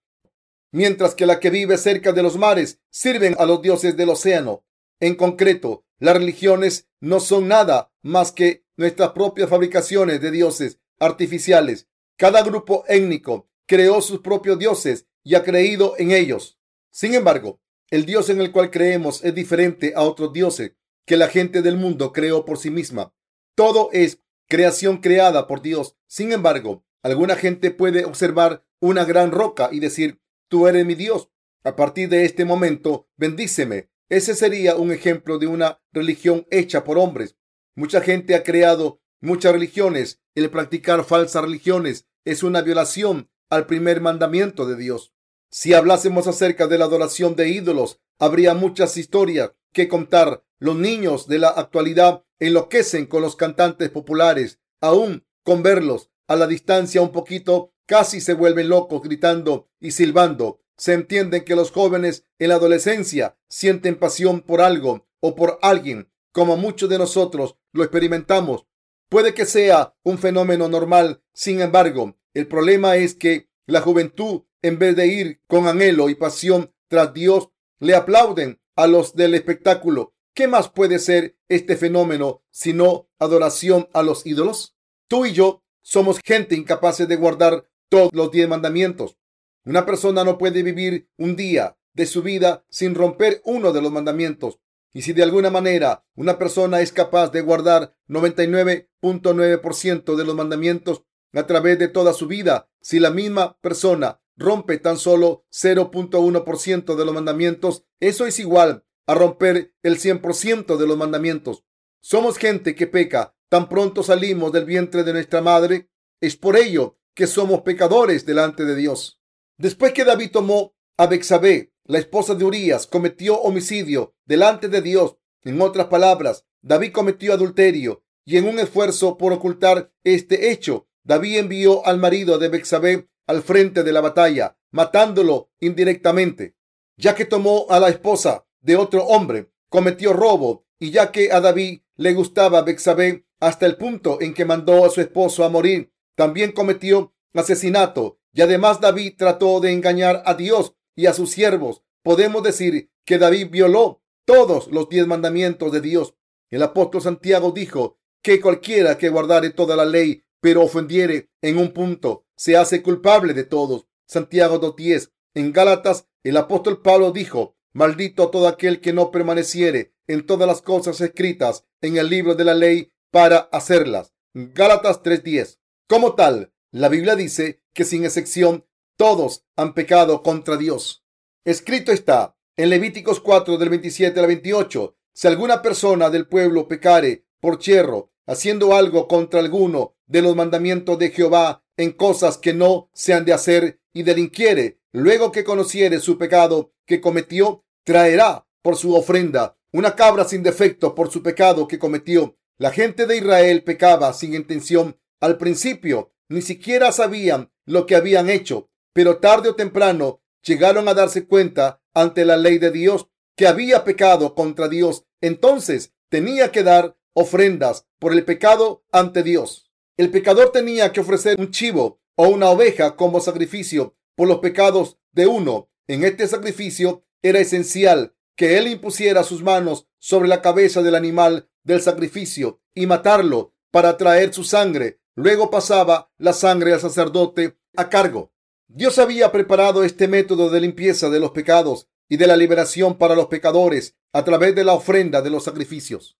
[0.71, 4.65] mientras que la que vive cerca de los mares sirven a los dioses del océano.
[4.99, 11.87] En concreto, las religiones no son nada más que nuestras propias fabricaciones de dioses artificiales.
[12.17, 16.59] Cada grupo étnico creó sus propios dioses y ha creído en ellos.
[16.89, 20.73] Sin embargo, el Dios en el cual creemos es diferente a otros dioses
[21.05, 23.13] que la gente del mundo creó por sí misma.
[23.53, 25.95] Todo es creación creada por Dios.
[26.07, 31.29] Sin embargo, alguna gente puede observar una gran roca y decir, tú eres mi Dios.
[31.63, 33.91] A partir de este momento, bendíceme.
[34.09, 37.35] Ese sería un ejemplo de una religión hecha por hombres.
[37.75, 40.23] Mucha gente ha creado muchas religiones.
[40.33, 45.13] El practicar falsas religiones es una violación al primer mandamiento de Dios.
[45.49, 50.43] Si hablásemos acerca de la adoración de ídolos, habría muchas historias que contar.
[50.59, 54.59] Los niños de la actualidad enloquecen con los cantantes populares.
[54.81, 60.61] Aún con verlos a la distancia un poquito, casi se vuelven locos gritando y silbando.
[60.77, 66.11] Se entienden que los jóvenes en la adolescencia sienten pasión por algo o por alguien,
[66.31, 68.67] como muchos de nosotros lo experimentamos.
[69.09, 74.79] Puede que sea un fenómeno normal, sin embargo, el problema es que la juventud, en
[74.79, 80.13] vez de ir con anhelo y pasión tras Dios, le aplauden a los del espectáculo.
[80.33, 84.77] ¿Qué más puede ser este fenómeno sino adoración a los ídolos?
[85.07, 89.17] Tú y yo somos gente incapaz de guardar todos los diez mandamientos.
[89.65, 93.91] Una persona no puede vivir un día de su vida sin romper uno de los
[93.91, 94.59] mandamientos.
[94.93, 101.03] Y si de alguna manera una persona es capaz de guardar 99.9% de los mandamientos,
[101.33, 102.69] a través de toda su vida.
[102.81, 109.15] Si la misma persona rompe tan solo 0.1% de los mandamientos, eso es igual a
[109.15, 111.65] romper el 100% de los mandamientos.
[112.01, 115.89] Somos gente que peca tan pronto salimos del vientre de nuestra madre.
[116.21, 119.19] Es por ello que somos pecadores delante de Dios.
[119.57, 125.17] Después que David tomó a Bexabé, la esposa de Urias, cometió homicidio delante de Dios.
[125.41, 131.39] En otras palabras, David cometió adulterio y en un esfuerzo por ocultar este hecho, David
[131.39, 136.55] envió al marido de Bexabé al frente de la batalla, matándolo indirectamente.
[136.97, 141.41] Ya que tomó a la esposa de otro hombre, cometió robo, y ya que a
[141.41, 145.91] David le gustaba Bexabé hasta el punto en que mandó a su esposo a morir,
[146.13, 151.81] también cometió asesinato, y además David trató de engañar a Dios y a sus siervos.
[152.03, 156.13] Podemos decir que David violó todos los diez mandamientos de Dios.
[156.51, 161.71] El apóstol Santiago dijo que cualquiera que guardare toda la ley pero ofendiere en un
[161.71, 163.87] punto, se hace culpable de todos.
[164.07, 165.11] Santiago 2.10.
[165.35, 170.61] En Gálatas, el apóstol Pablo dijo, maldito todo aquel que no permaneciere en todas las
[170.61, 174.13] cosas escritas en el libro de la ley para hacerlas.
[174.33, 175.59] Gálatas 3.10.
[175.87, 178.65] Como tal, la Biblia dice que sin excepción
[178.97, 181.03] todos han pecado contra Dios.
[181.45, 184.95] Escrito está en Levíticos 4 del 27 al 28.
[185.13, 190.99] Si alguna persona del pueblo pecare por cherro, haciendo algo contra alguno de los mandamientos
[190.99, 195.99] de Jehová en cosas que no se han de hacer y delinquiere, luego que conociere
[195.99, 201.67] su pecado que cometió, traerá por su ofrenda una cabra sin defecto por su pecado
[201.67, 202.37] que cometió.
[202.57, 204.99] La gente de Israel pecaba sin intención.
[205.21, 210.93] Al principio ni siquiera sabían lo que habían hecho, pero tarde o temprano llegaron a
[210.93, 215.05] darse cuenta ante la ley de Dios que había pecado contra Dios.
[215.21, 219.68] Entonces tenía que dar ofrendas por el pecado ante Dios.
[219.99, 224.97] El pecador tenía que ofrecer un chivo o una oveja como sacrificio por los pecados
[225.11, 225.69] de uno.
[225.89, 231.49] En este sacrificio era esencial que él impusiera sus manos sobre la cabeza del animal
[231.65, 235.01] del sacrificio y matarlo para traer su sangre.
[235.15, 238.31] Luego pasaba la sangre al sacerdote a cargo.
[238.69, 243.15] Dios había preparado este método de limpieza de los pecados y de la liberación para
[243.15, 246.17] los pecadores a través de la ofrenda de los sacrificios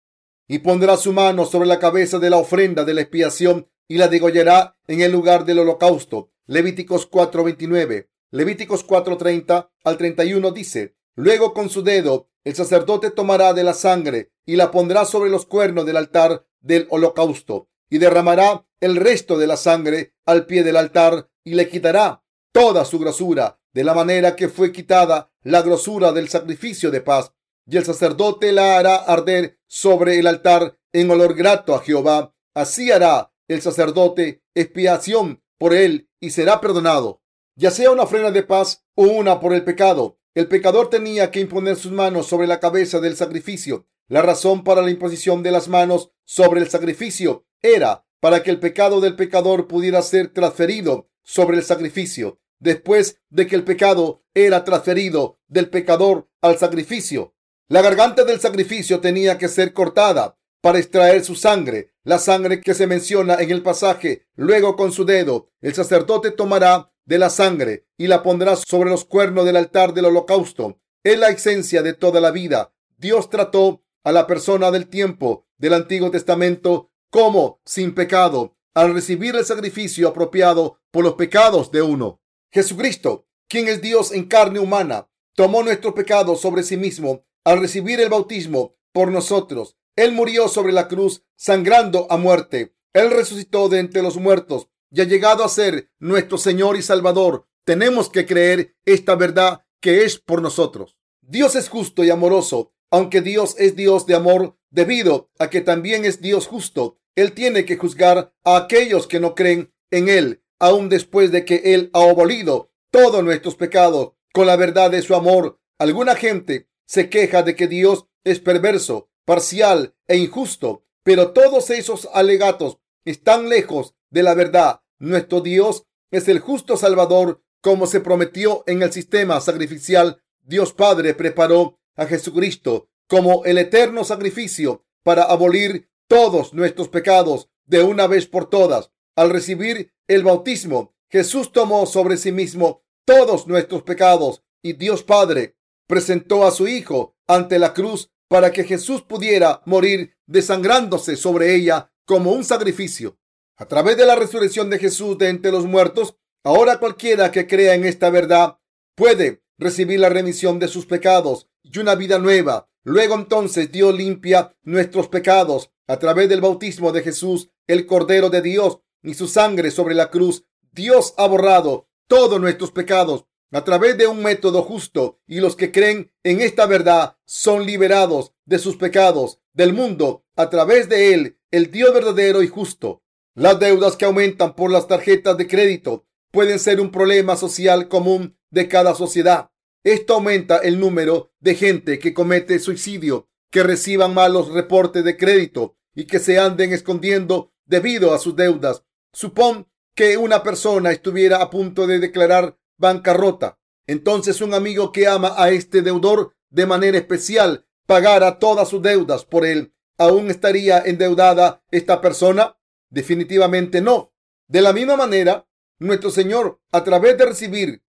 [0.49, 4.07] y pondrá su mano sobre la cabeza de la ofrenda de la expiación y la
[4.07, 6.31] degollará en el lugar del holocausto.
[6.47, 8.09] Levíticos 4:29.
[8.31, 14.31] Levíticos 4:30 al 31 dice, Luego con su dedo el sacerdote tomará de la sangre
[14.45, 19.45] y la pondrá sobre los cuernos del altar del holocausto y derramará el resto de
[19.45, 24.35] la sangre al pie del altar y le quitará toda su grosura de la manera
[24.35, 27.33] que fue quitada la grosura del sacrificio de paz,
[27.69, 32.34] y el sacerdote la hará arder sobre el altar en olor grato a Jehová.
[32.55, 37.21] Así hará el sacerdote expiación por él y será perdonado,
[37.55, 40.17] ya sea una ofrenda de paz o una por el pecado.
[40.34, 43.88] El pecador tenía que imponer sus manos sobre la cabeza del sacrificio.
[44.08, 48.60] La razón para la imposición de las manos sobre el sacrificio era para que el
[48.60, 52.39] pecado del pecador pudiera ser transferido sobre el sacrificio.
[52.60, 57.36] Después de que el pecado era transferido del pecador al sacrificio,
[57.69, 62.73] la garganta del sacrificio tenía que ser cortada para extraer su sangre, la sangre que
[62.73, 64.25] se menciona en el pasaje.
[64.36, 69.05] Luego con su dedo, el sacerdote tomará de la sangre y la pondrá sobre los
[69.05, 70.79] cuernos del altar del holocausto.
[71.03, 72.73] Es la esencia de toda la vida.
[72.97, 79.36] Dios trató a la persona del tiempo del Antiguo Testamento como sin pecado al recibir
[79.36, 82.19] el sacrificio apropiado por los pecados de uno.
[82.51, 87.99] Jesucristo, quien es Dios en carne humana, tomó nuestros pecados sobre sí mismo al recibir
[87.99, 89.78] el bautismo por nosotros.
[89.95, 92.75] Él murió sobre la cruz sangrando a muerte.
[92.93, 97.47] Él resucitó de entre los muertos y ha llegado a ser nuestro Señor y Salvador.
[97.65, 100.97] Tenemos que creer esta verdad que es por nosotros.
[101.21, 106.06] Dios es justo y amoroso, aunque Dios es Dios de amor, debido a que también
[106.06, 106.97] es Dios justo.
[107.15, 111.73] Él tiene que juzgar a aquellos que no creen en Él, aun después de que
[111.75, 115.60] Él ha abolido todos nuestros pecados con la verdad de su amor.
[115.78, 122.10] Alguna gente se queja de que Dios es perverso, parcial e injusto, pero todos esos
[122.13, 124.82] alegatos están lejos de la verdad.
[124.97, 130.23] Nuestro Dios es el justo Salvador, como se prometió en el sistema sacrificial.
[130.41, 137.84] Dios Padre preparó a Jesucristo como el eterno sacrificio para abolir todos nuestros pecados de
[137.84, 138.89] una vez por todas.
[139.15, 145.59] Al recibir el bautismo, Jesús tomó sobre sí mismo todos nuestros pecados y Dios Padre
[145.89, 151.91] presentó a su Hijo ante la cruz para que Jesús pudiera morir desangrándose sobre ella
[152.06, 153.17] como un sacrificio.
[153.58, 157.73] A través de la resurrección de Jesús de entre los muertos, ahora cualquiera que crea
[157.73, 158.60] en esta verdad
[158.95, 162.69] puede recibir la remisión de sus pecados y una vida nueva.
[162.84, 168.43] Luego entonces Dios limpia nuestros pecados a través del bautismo de Jesús, el Cordero de
[168.43, 170.45] Dios, y su sangre sobre la cruz.
[170.71, 175.71] Dios ha borrado todos nuestros pecados a través de un método justo y los que
[175.71, 181.39] creen en esta verdad son liberados de sus pecados del mundo a través de él,
[181.51, 183.03] el Dios verdadero y justo.
[183.35, 188.38] Las deudas que aumentan por las tarjetas de crédito pueden ser un problema social común
[188.51, 189.49] de cada sociedad.
[189.83, 195.77] Esto aumenta el número de gente que comete suicidio, que reciban malos reportes de crédito
[195.95, 198.83] y que se anden escondiendo debido a sus deudas.
[199.13, 203.59] Supón que una persona estuviera a punto de declarar bancarrota.
[203.85, 209.25] Entonces un amigo que ama a este deudor de manera especial pagara todas sus deudas
[209.25, 209.73] por él.
[209.97, 212.57] ¿Aún estaría endeudada esta persona?
[212.89, 214.13] Definitivamente no.
[214.47, 217.83] De la misma manera, nuestro Señor, a través de recibir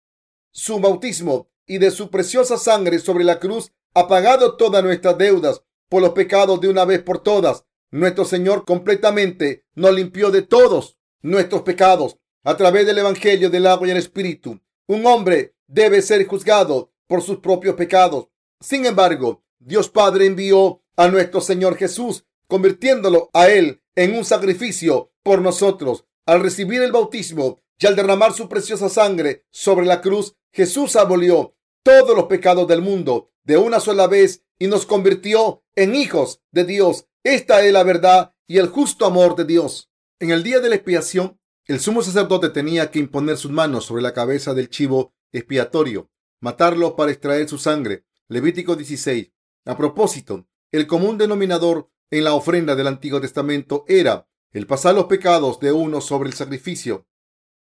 [0.52, 5.64] su bautismo y de su preciosa sangre sobre la cruz, ha pagado todas nuestras deudas
[5.90, 7.66] por los pecados de una vez por todas.
[7.92, 13.88] Nuestro Señor completamente nos limpió de todos nuestros pecados a través del Evangelio del agua
[13.88, 14.62] y el Espíritu.
[14.88, 18.30] Un hombre debe ser juzgado por sus propios pecados.
[18.62, 25.12] Sin embargo, Dios Padre envió a nuestro Señor Jesús, convirtiéndolo a Él en un sacrificio
[25.24, 26.06] por nosotros.
[26.26, 31.56] Al recibir el bautismo y al derramar su preciosa sangre sobre la cruz, Jesús abolió
[31.84, 36.64] todos los pecados del mundo de una sola vez y nos convirtió en hijos de
[36.64, 37.08] Dios.
[37.24, 39.90] Esta es la verdad y el justo amor de Dios.
[40.20, 41.37] En el día de la expiación,
[41.68, 46.96] el sumo sacerdote tenía que imponer sus manos sobre la cabeza del chivo expiatorio, matarlo
[46.96, 48.06] para extraer su sangre.
[48.30, 49.32] Levítico 16.
[49.66, 55.06] A propósito, el común denominador en la ofrenda del Antiguo Testamento era el pasar los
[55.06, 57.06] pecados de uno sobre el sacrificio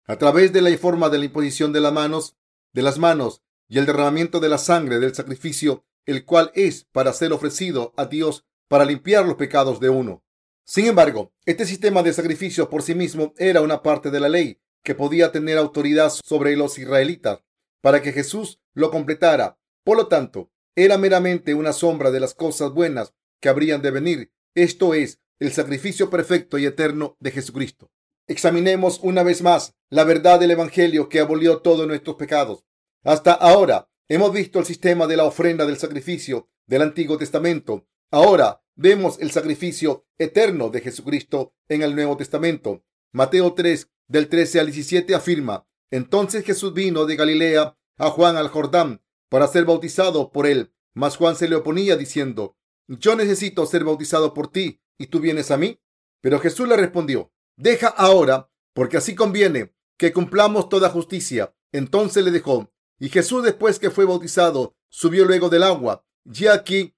[0.07, 2.37] a través de la forma de la imposición de las manos,
[2.73, 7.13] de las manos y el derramamiento de la sangre del sacrificio, el cual es para
[7.13, 10.25] ser ofrecido a Dios para limpiar los pecados de uno.
[10.71, 14.61] Sin embargo, este sistema de sacrificio por sí mismo era una parte de la ley
[14.85, 17.43] que podía tener autoridad sobre los israelitas
[17.81, 19.59] para que Jesús lo completara.
[19.83, 24.33] Por lo tanto, era meramente una sombra de las cosas buenas que habrían de venir,
[24.55, 27.91] esto es, el sacrificio perfecto y eterno de Jesucristo.
[28.29, 32.65] Examinemos una vez más la verdad del Evangelio que abolió todos nuestros pecados.
[33.03, 37.89] Hasta ahora hemos visto el sistema de la ofrenda del sacrificio del Antiguo Testamento.
[38.13, 42.83] Ahora vemos el sacrificio eterno de Jesucristo en el Nuevo Testamento.
[43.13, 48.49] Mateo 3, del 13 al 17 afirma, entonces Jesús vino de Galilea a Juan al
[48.49, 50.73] Jordán para ser bautizado por él.
[50.95, 52.57] Mas Juan se le oponía diciendo,
[52.89, 55.79] yo necesito ser bautizado por ti y tú vienes a mí.
[56.23, 61.55] Pero Jesús le respondió, deja ahora, porque así conviene que cumplamos toda justicia.
[61.71, 62.73] Entonces le dejó.
[62.99, 66.07] Y Jesús, después que fue bautizado, subió luego del agua.
[66.25, 66.95] Y aquí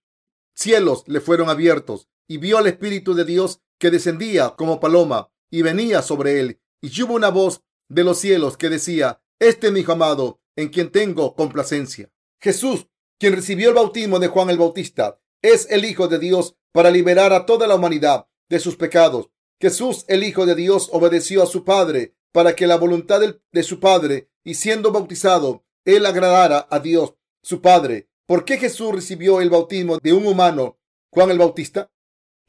[0.55, 5.63] cielos le fueron abiertos y vio al Espíritu de Dios que descendía como paloma y
[5.63, 6.61] venía sobre él.
[6.81, 10.91] Y hubo una voz de los cielos que decía, Este es mi amado, en quien
[10.91, 12.11] tengo complacencia.
[12.41, 12.87] Jesús,
[13.19, 17.33] quien recibió el bautismo de Juan el Bautista, es el Hijo de Dios para liberar
[17.33, 19.31] a toda la humanidad de sus pecados.
[19.61, 23.79] Jesús, el Hijo de Dios, obedeció a su Padre para que la voluntad de su
[23.79, 28.09] Padre y siendo bautizado, él agradara a Dios, su Padre.
[28.27, 30.79] ¿Por qué Jesús recibió el bautismo de un humano,
[31.11, 31.91] Juan el Bautista?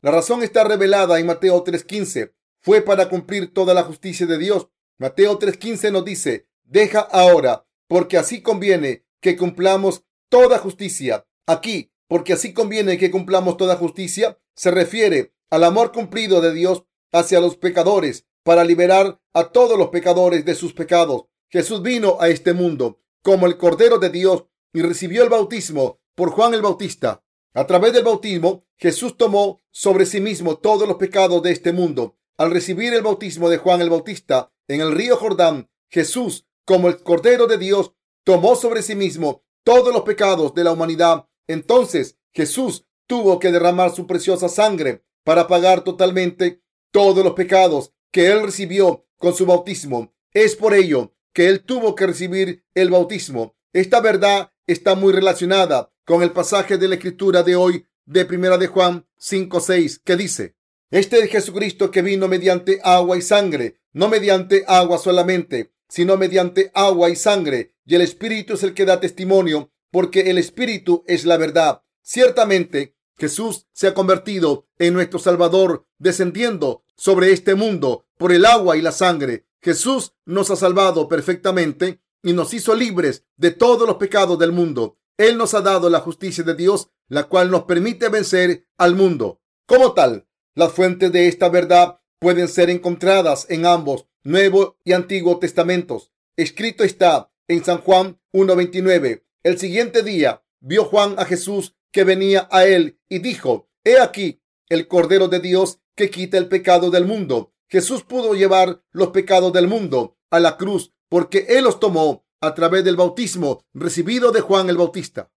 [0.02, 2.34] La razón está revelada en Mateo 3:15.
[2.62, 4.68] Fue para cumplir toda la justicia de Dios.
[5.00, 11.26] Mateo 3:15 nos dice, deja ahora, porque así conviene que cumplamos toda justicia.
[11.48, 16.84] Aquí, porque así conviene que cumplamos toda justicia, se refiere al amor cumplido de Dios
[17.12, 21.24] hacia los pecadores para liberar a todos los pecadores de sus pecados.
[21.50, 26.32] Jesús vino a este mundo como el Cordero de Dios y recibió el bautismo por
[26.32, 27.24] Juan el Bautista.
[27.54, 32.18] A través del bautismo, Jesús tomó sobre sí mismo todos los pecados de este mundo.
[32.38, 37.04] Al recibir el bautismo de Juan el Bautista en el río Jordán, Jesús, como el
[37.04, 41.28] Cordero de Dios, tomó sobre sí mismo todos los pecados de la humanidad.
[41.48, 48.32] Entonces Jesús tuvo que derramar su preciosa sangre para pagar totalmente todos los pecados que
[48.32, 50.14] él recibió con su bautismo.
[50.32, 53.56] Es por ello que él tuvo que recibir el bautismo.
[53.74, 58.58] Esta verdad está muy relacionada con el pasaje de la escritura de hoy de Primera
[58.58, 60.56] de Juan 5:6 que dice:
[60.92, 66.72] Este es Jesucristo que vino mediante agua y sangre, no mediante agua solamente, sino mediante
[66.74, 71.26] agua y sangre, y el Espíritu es el que da testimonio, porque el Espíritu es
[71.26, 71.84] la verdad.
[72.02, 78.76] Ciertamente, Jesús se ha convertido en nuestro Salvador, descendiendo sobre este mundo por el agua
[78.76, 79.46] y la sangre.
[79.62, 84.98] Jesús nos ha salvado perfectamente y nos hizo libres de todos los pecados del mundo.
[85.18, 89.42] Él nos ha dado la justicia de Dios, la cual nos permite vencer al mundo.
[89.68, 95.38] Como tal, las fuentes de esta verdad pueden ser encontradas en ambos Nuevo y Antiguo
[95.38, 96.14] Testamentos.
[96.38, 99.24] Escrito está en San Juan 1.29.
[99.44, 104.42] El siguiente día vio Juan a Jesús que venía a él y dijo, He aquí
[104.70, 107.54] el Cordero de Dios que quita el pecado del mundo.
[107.68, 112.56] Jesús pudo llevar los pecados del mundo a la cruz porque Él los tomó a
[112.56, 115.32] través del bautismo recibido de Juan el Bautista.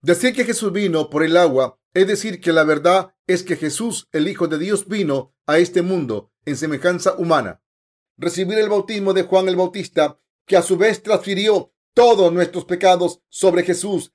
[0.00, 4.08] Decir que Jesús vino por el agua es decir que la verdad es que Jesús,
[4.12, 7.62] el Hijo de Dios, vino a este mundo en semejanza humana.
[8.16, 13.20] Recibir el bautismo de Juan el Bautista, que a su vez transfirió todos nuestros pecados
[13.28, 14.14] sobre Jesús.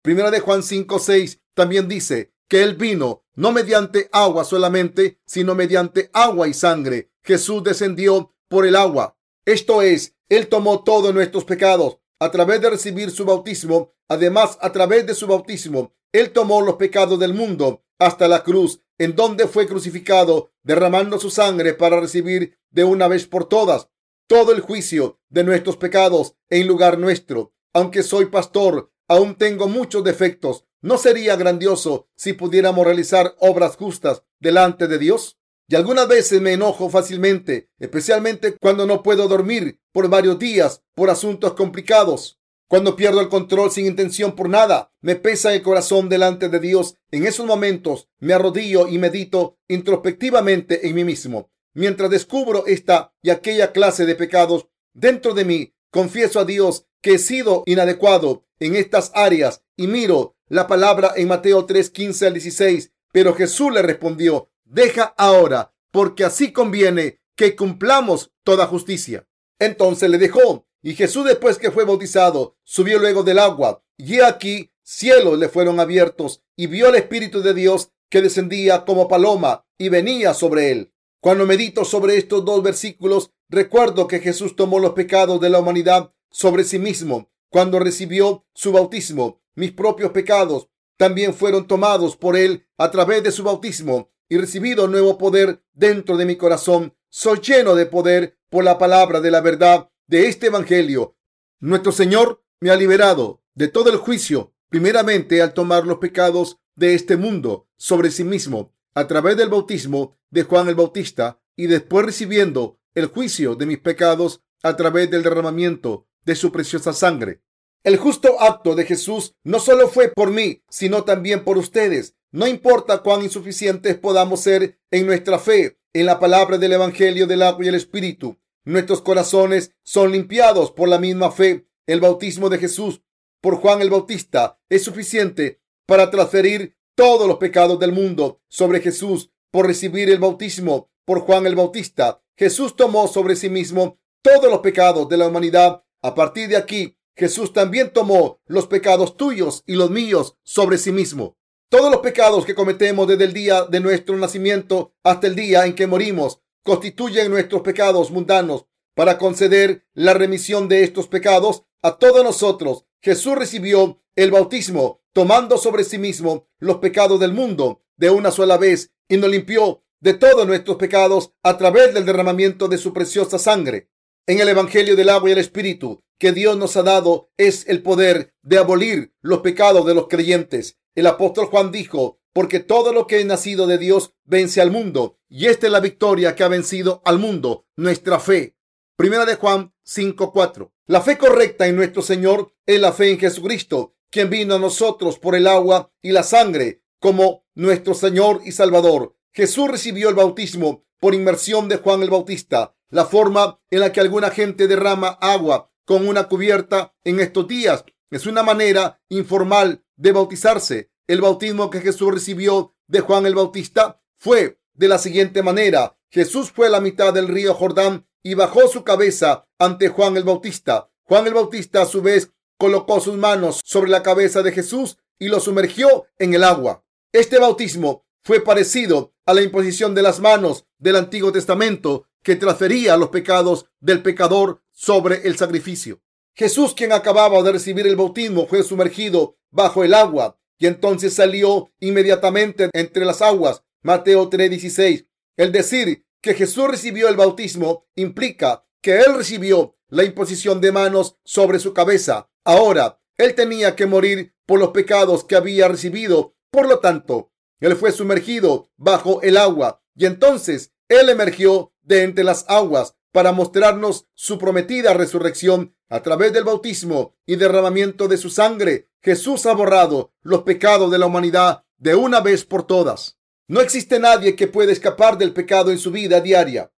[0.00, 6.08] Primera de Juan 5:6 también dice que Él vino no mediante agua solamente, sino mediante
[6.14, 7.10] agua y sangre.
[7.22, 9.15] Jesús descendió por el agua.
[9.46, 13.94] Esto es, Él tomó todos nuestros pecados a través de recibir su bautismo.
[14.08, 18.80] Además, a través de su bautismo, Él tomó los pecados del mundo hasta la cruz,
[18.98, 23.88] en donde fue crucificado, derramando su sangre para recibir de una vez por todas
[24.26, 27.52] todo el juicio de nuestros pecados en lugar nuestro.
[27.72, 30.64] Aunque soy pastor, aún tengo muchos defectos.
[30.80, 35.38] ¿No sería grandioso si pudiéramos realizar obras justas delante de Dios?
[35.68, 41.10] Y algunas veces me enojo fácilmente, especialmente cuando no puedo dormir por varios días por
[41.10, 42.38] asuntos complicados.
[42.68, 46.96] Cuando pierdo el control sin intención por nada, me pesa el corazón delante de Dios.
[47.10, 51.50] En esos momentos me arrodillo y medito introspectivamente en mí mismo.
[51.74, 57.14] Mientras descubro esta y aquella clase de pecados dentro de mí, confieso a Dios que
[57.14, 62.32] he sido inadecuado en estas áreas y miro la palabra en Mateo 3, 15 al
[62.32, 62.92] 16.
[63.12, 69.26] Pero Jesús le respondió, deja ahora, porque así conviene que cumplamos toda justicia.
[69.58, 74.72] Entonces le dejó, y Jesús después que fue bautizado, subió luego del agua, y aquí
[74.82, 79.88] cielos le fueron abiertos, y vio el Espíritu de Dios que descendía como paloma y
[79.88, 80.92] venía sobre él.
[81.20, 86.12] Cuando medito sobre estos dos versículos, recuerdo que Jesús tomó los pecados de la humanidad
[86.30, 89.40] sobre sí mismo cuando recibió su bautismo.
[89.54, 94.88] Mis propios pecados también fueron tomados por él a través de su bautismo y recibido
[94.88, 96.94] nuevo poder dentro de mi corazón.
[97.08, 101.16] Soy lleno de poder por la palabra de la verdad de este Evangelio.
[101.60, 106.94] Nuestro Señor me ha liberado de todo el juicio, primeramente al tomar los pecados de
[106.94, 112.06] este mundo sobre sí mismo a través del bautismo de Juan el Bautista y después
[112.06, 117.42] recibiendo el juicio de mis pecados a través del derramamiento de su preciosa sangre.
[117.84, 122.15] El justo acto de Jesús no solo fue por mí, sino también por ustedes.
[122.32, 127.42] No importa cuán insuficientes podamos ser en nuestra fe, en la palabra del Evangelio del
[127.42, 128.38] agua y el Espíritu.
[128.64, 131.68] Nuestros corazones son limpiados por la misma fe.
[131.86, 133.00] El bautismo de Jesús
[133.40, 139.30] por Juan el Bautista es suficiente para transferir todos los pecados del mundo sobre Jesús
[139.52, 142.22] por recibir el bautismo por Juan el Bautista.
[142.36, 145.84] Jesús tomó sobre sí mismo todos los pecados de la humanidad.
[146.02, 150.90] A partir de aquí, Jesús también tomó los pecados tuyos y los míos sobre sí
[150.90, 151.38] mismo.
[151.68, 155.74] Todos los pecados que cometemos desde el día de nuestro nacimiento hasta el día en
[155.74, 158.66] que morimos constituyen nuestros pecados mundanos.
[158.94, 165.58] Para conceder la remisión de estos pecados a todos nosotros, Jesús recibió el bautismo, tomando
[165.58, 170.14] sobre sí mismo los pecados del mundo de una sola vez y nos limpió de
[170.14, 173.90] todos nuestros pecados a través del derramamiento de su preciosa sangre.
[174.28, 177.82] En el Evangelio del agua y el Espíritu que Dios nos ha dado es el
[177.82, 180.78] poder de abolir los pecados de los creyentes.
[180.96, 185.18] El apóstol Juan dijo, porque todo lo que es nacido de Dios vence al mundo,
[185.28, 188.56] y esta es la victoria que ha vencido al mundo, nuestra fe.
[188.96, 190.72] Primera de Juan 5:4.
[190.86, 195.18] La fe correcta en nuestro Señor es la fe en Jesucristo, quien vino a nosotros
[195.18, 199.16] por el agua y la sangre como nuestro Señor y Salvador.
[199.34, 202.74] Jesús recibió el bautismo por inmersión de Juan el Bautista.
[202.88, 207.84] La forma en la que alguna gente derrama agua con una cubierta en estos días
[208.10, 210.90] es una manera informal de bautizarse.
[211.06, 215.98] El bautismo que Jesús recibió de Juan el Bautista fue de la siguiente manera.
[216.10, 220.24] Jesús fue a la mitad del río Jordán y bajó su cabeza ante Juan el
[220.24, 220.90] Bautista.
[221.04, 225.28] Juan el Bautista a su vez colocó sus manos sobre la cabeza de Jesús y
[225.28, 226.84] lo sumergió en el agua.
[227.12, 232.96] Este bautismo fue parecido a la imposición de las manos del Antiguo Testamento que transfería
[232.96, 236.00] los pecados del pecador sobre el sacrificio.
[236.34, 241.72] Jesús, quien acababa de recibir el bautismo, fue sumergido bajo el agua y entonces salió
[241.80, 243.62] inmediatamente entre las aguas.
[243.82, 245.06] Mateo 3:16.
[245.36, 251.16] El decir que Jesús recibió el bautismo implica que él recibió la imposición de manos
[251.24, 252.28] sobre su cabeza.
[252.44, 256.36] Ahora, él tenía que morir por los pecados que había recibido.
[256.50, 262.24] Por lo tanto, él fue sumergido bajo el agua y entonces él emergió de entre
[262.24, 268.28] las aguas para mostrarnos su prometida resurrección a través del bautismo y derramamiento de su
[268.28, 268.90] sangre.
[269.06, 273.16] Jesús ha borrado los pecados de la humanidad de una vez por todas.
[273.46, 276.72] No existe nadie que pueda escapar del pecado en su vida diaria,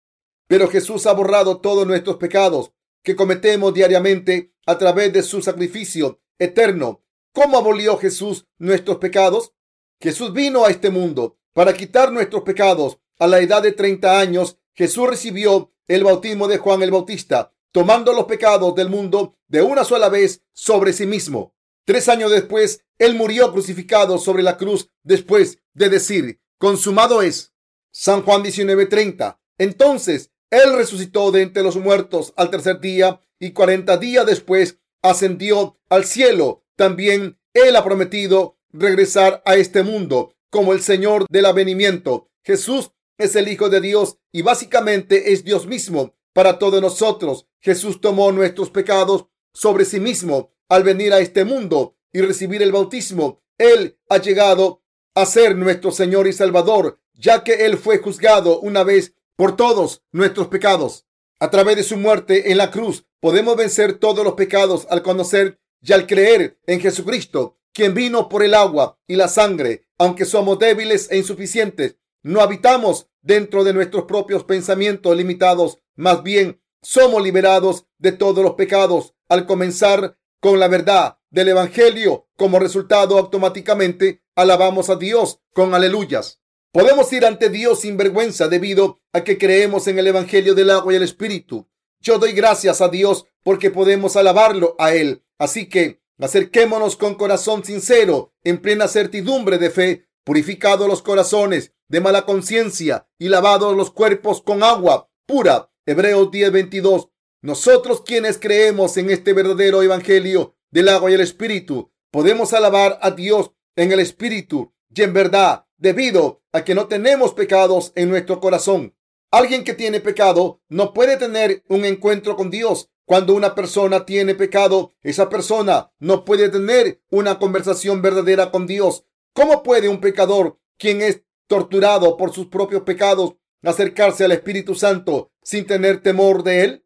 [0.46, 2.70] pero Jesús ha borrado todos nuestros pecados
[3.02, 7.02] que cometemos diariamente a través de su sacrificio eterno.
[7.32, 9.54] ¿Cómo abolió Jesús nuestros pecados?
[9.98, 12.98] Jesús vino a este mundo para quitar nuestros pecados.
[13.18, 18.12] A la edad de 30 años, Jesús recibió el bautismo de Juan el Bautista, tomando
[18.12, 21.54] los pecados del mundo de una sola vez sobre sí mismo.
[21.88, 27.54] Tres años después, Él murió crucificado sobre la cruz después de decir, consumado es.
[27.90, 29.40] San Juan 19:30.
[29.56, 35.80] Entonces Él resucitó de entre los muertos al tercer día y cuarenta días después ascendió
[35.88, 36.62] al cielo.
[36.76, 42.28] También Él ha prometido regresar a este mundo como el Señor del avenimiento.
[42.44, 47.46] Jesús es el Hijo de Dios y básicamente es Dios mismo para todos nosotros.
[47.60, 49.24] Jesús tomó nuestros pecados
[49.54, 53.42] sobre sí mismo al venir a este mundo y recibir el bautismo.
[53.58, 54.82] Él ha llegado
[55.14, 60.02] a ser nuestro Señor y Salvador, ya que Él fue juzgado una vez por todos
[60.12, 61.06] nuestros pecados.
[61.40, 65.60] A través de su muerte en la cruz podemos vencer todos los pecados al conocer
[65.80, 69.86] y al creer en Jesucristo, quien vino por el agua y la sangre.
[69.98, 75.78] Aunque somos débiles e insuficientes, no habitamos dentro de nuestros propios pensamientos limitados.
[75.94, 82.28] Más bien, somos liberados de todos los pecados al comenzar con la verdad del Evangelio.
[82.36, 86.40] Como resultado, automáticamente alabamos a Dios con aleluyas.
[86.72, 90.92] Podemos ir ante Dios sin vergüenza debido a que creemos en el Evangelio del agua
[90.92, 91.68] y el Espíritu.
[92.00, 95.24] Yo doy gracias a Dios porque podemos alabarlo a Él.
[95.38, 102.00] Así que acerquémonos con corazón sincero, en plena certidumbre de fe, purificados los corazones de
[102.00, 105.70] mala conciencia y lavados los cuerpos con agua pura.
[105.86, 107.10] Hebreos 10:22.
[107.40, 113.12] Nosotros quienes creemos en este verdadero evangelio del agua y el espíritu, podemos alabar a
[113.12, 118.40] Dios en el espíritu y en verdad, debido a que no tenemos pecados en nuestro
[118.40, 118.96] corazón.
[119.30, 122.90] Alguien que tiene pecado no puede tener un encuentro con Dios.
[123.04, 129.04] Cuando una persona tiene pecado, esa persona no puede tener una conversación verdadera con Dios.
[129.32, 135.30] ¿Cómo puede un pecador, quien es torturado por sus propios pecados, acercarse al Espíritu Santo
[135.42, 136.84] sin tener temor de él?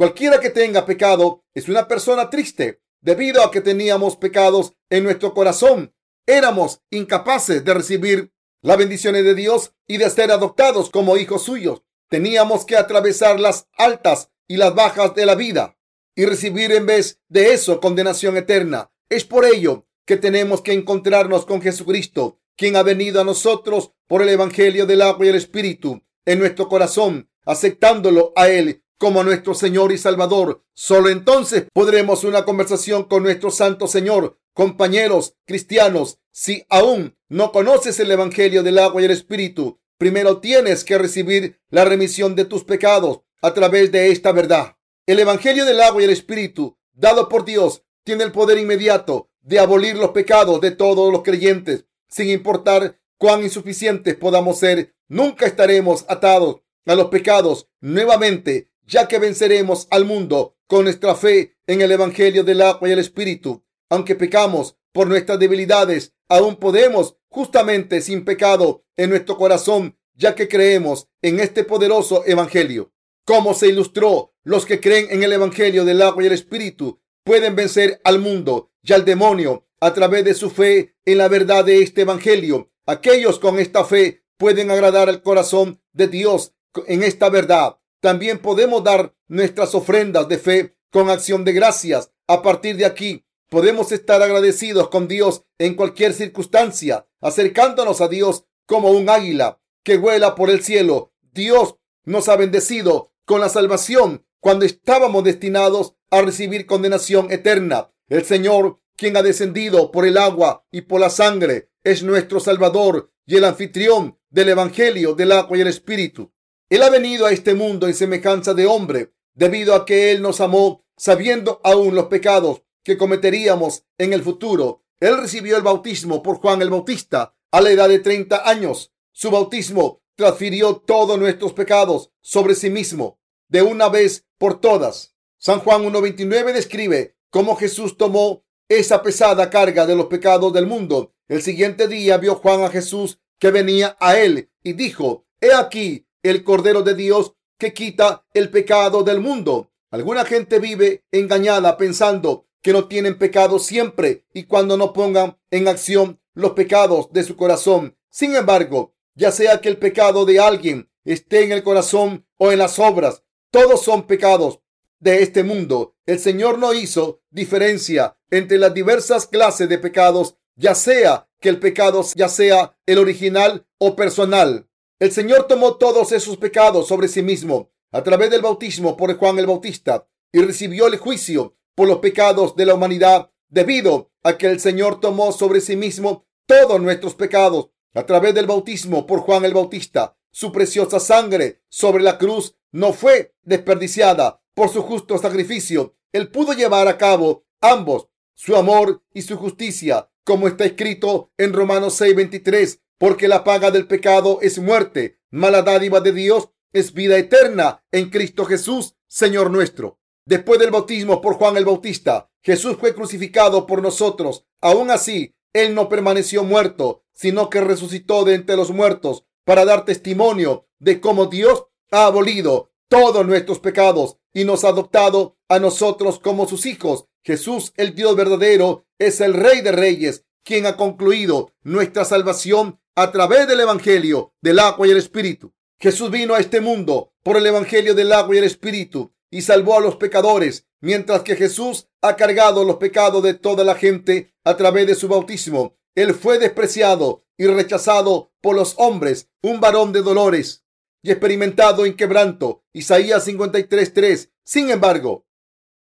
[0.00, 2.80] Cualquiera que tenga pecado es una persona triste.
[3.02, 5.94] debido a que teníamos pecados en nuestro corazón.
[6.26, 8.32] Éramos incapaces de recibir
[8.62, 11.82] las bendiciones de Dios y de ser adoptados como hijos suyos.
[12.08, 15.76] Teníamos que atravesar las altas y las bajas de la vida
[16.14, 18.90] y recibir en vez de eso condenación eterna.
[19.10, 24.22] Es por ello que tenemos que encontrarnos con Jesucristo, quien ha venido a nosotros por
[24.22, 29.54] el Evangelio del agua y el Espíritu en nuestro corazón, aceptándolo a Él como nuestro
[29.54, 30.62] Señor y Salvador.
[30.74, 34.38] Solo entonces podremos una conversación con nuestro Santo Señor.
[34.52, 40.84] Compañeros cristianos, si aún no conoces el Evangelio del agua y el Espíritu, primero tienes
[40.84, 44.76] que recibir la remisión de tus pecados a través de esta verdad.
[45.06, 49.60] El Evangelio del agua y el Espíritu, dado por Dios, tiene el poder inmediato de
[49.60, 54.94] abolir los pecados de todos los creyentes, sin importar cuán insuficientes podamos ser.
[55.08, 61.56] Nunca estaremos atados a los pecados nuevamente ya que venceremos al mundo con nuestra fe
[61.68, 63.64] en el Evangelio del agua y el Espíritu.
[63.88, 70.48] Aunque pecamos por nuestras debilidades, aún podemos justamente sin pecado en nuestro corazón, ya que
[70.48, 72.92] creemos en este poderoso Evangelio.
[73.24, 77.54] Como se ilustró, los que creen en el Evangelio del agua y el Espíritu pueden
[77.54, 81.80] vencer al mundo y al demonio a través de su fe en la verdad de
[81.82, 82.72] este Evangelio.
[82.86, 86.54] Aquellos con esta fe pueden agradar al corazón de Dios
[86.88, 87.79] en esta verdad.
[88.00, 92.10] También podemos dar nuestras ofrendas de fe con acción de gracias.
[92.26, 98.46] A partir de aquí, podemos estar agradecidos con Dios en cualquier circunstancia, acercándonos a Dios
[98.66, 101.12] como un águila que vuela por el cielo.
[101.32, 107.92] Dios nos ha bendecido con la salvación cuando estábamos destinados a recibir condenación eterna.
[108.08, 113.12] El Señor, quien ha descendido por el agua y por la sangre, es nuestro Salvador
[113.26, 116.32] y el anfitrión del Evangelio del agua y el Espíritu.
[116.70, 120.40] Él ha venido a este mundo en semejanza de hombre, debido a que Él nos
[120.40, 124.84] amó, sabiendo aún los pecados que cometeríamos en el futuro.
[125.00, 128.92] Él recibió el bautismo por Juan el Bautista a la edad de 30 años.
[129.10, 133.18] Su bautismo transfirió todos nuestros pecados sobre sí mismo,
[133.48, 135.16] de una vez por todas.
[135.38, 141.14] San Juan 1.29 describe cómo Jesús tomó esa pesada carga de los pecados del mundo.
[141.26, 146.06] El siguiente día vio Juan a Jesús que venía a él y dijo, He aquí
[146.22, 149.70] el Cordero de Dios que quita el pecado del mundo.
[149.90, 155.68] Alguna gente vive engañada pensando que no tienen pecado siempre y cuando no pongan en
[155.68, 157.96] acción los pecados de su corazón.
[158.10, 162.58] Sin embargo, ya sea que el pecado de alguien esté en el corazón o en
[162.58, 164.60] las obras, todos son pecados
[165.00, 165.96] de este mundo.
[166.06, 171.58] El Señor no hizo diferencia entre las diversas clases de pecados, ya sea que el
[171.58, 174.68] pecado ya sea el original o personal.
[175.00, 179.38] El Señor tomó todos esos pecados sobre sí mismo a través del bautismo por Juan
[179.38, 184.46] el Bautista y recibió el juicio por los pecados de la humanidad debido a que
[184.46, 189.46] el Señor tomó sobre sí mismo todos nuestros pecados a través del bautismo por Juan
[189.46, 190.18] el Bautista.
[190.32, 195.96] Su preciosa sangre sobre la cruz no fue desperdiciada por su justo sacrificio.
[196.12, 201.54] Él pudo llevar a cabo ambos, su amor y su justicia, como está escrito en
[201.54, 207.16] Romanos 6:23 porque la paga del pecado es muerte, mala dádiva de Dios es vida
[207.16, 209.98] eterna en Cristo Jesús, Señor nuestro.
[210.26, 214.44] Después del bautismo por Juan el Bautista, Jesús fue crucificado por nosotros.
[214.60, 219.86] Aún así, Él no permaneció muerto, sino que resucitó de entre los muertos para dar
[219.86, 226.18] testimonio de cómo Dios ha abolido todos nuestros pecados y nos ha adoptado a nosotros
[226.18, 227.06] como sus hijos.
[227.24, 233.12] Jesús, el Dios verdadero, es el Rey de Reyes, quien ha concluido nuestra salvación a
[233.12, 235.54] través del Evangelio del agua y el Espíritu.
[235.78, 239.78] Jesús vino a este mundo por el Evangelio del agua y el Espíritu y salvó
[239.78, 244.54] a los pecadores, mientras que Jesús ha cargado los pecados de toda la gente a
[244.58, 245.78] través de su bautismo.
[245.94, 250.66] Él fue despreciado y rechazado por los hombres, un varón de dolores
[251.02, 252.64] y experimentado en quebranto.
[252.74, 254.30] Isaías 53:3.
[254.44, 255.26] Sin embargo,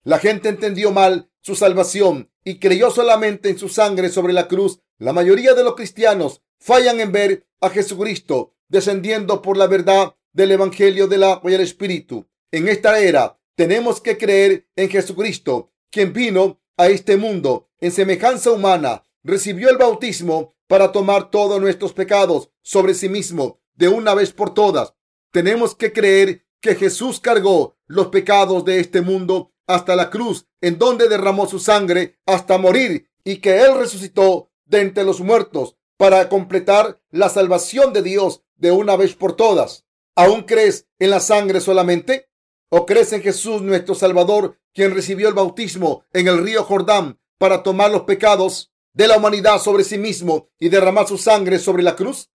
[0.06, 4.80] la gente entendió mal su salvación y creyó solamente en su sangre sobre la cruz.
[4.98, 10.52] La mayoría de los cristianos fallan en ver a Jesucristo descendiendo por la verdad del
[10.52, 12.28] Evangelio del agua y el Espíritu.
[12.52, 18.52] En esta era tenemos que creer en Jesucristo, quien vino a este mundo en semejanza
[18.52, 24.32] humana, recibió el bautismo para tomar todos nuestros pecados sobre sí mismo de una vez
[24.32, 24.94] por todas.
[25.32, 30.78] Tenemos que creer que Jesús cargó los pecados de este mundo hasta la cruz, en
[30.78, 36.30] donde derramó su sangre hasta morir y que Él resucitó de entre los muertos para
[36.30, 39.86] completar la salvación de Dios de una vez por todas.
[40.16, 42.30] ¿Aún crees en la sangre solamente?
[42.70, 47.64] ¿O crees en Jesús nuestro Salvador, quien recibió el bautismo en el río Jordán para
[47.64, 51.98] tomar los pecados de la humanidad sobre sí mismo y derramar su sangre sobre la
[51.98, 52.30] cruz?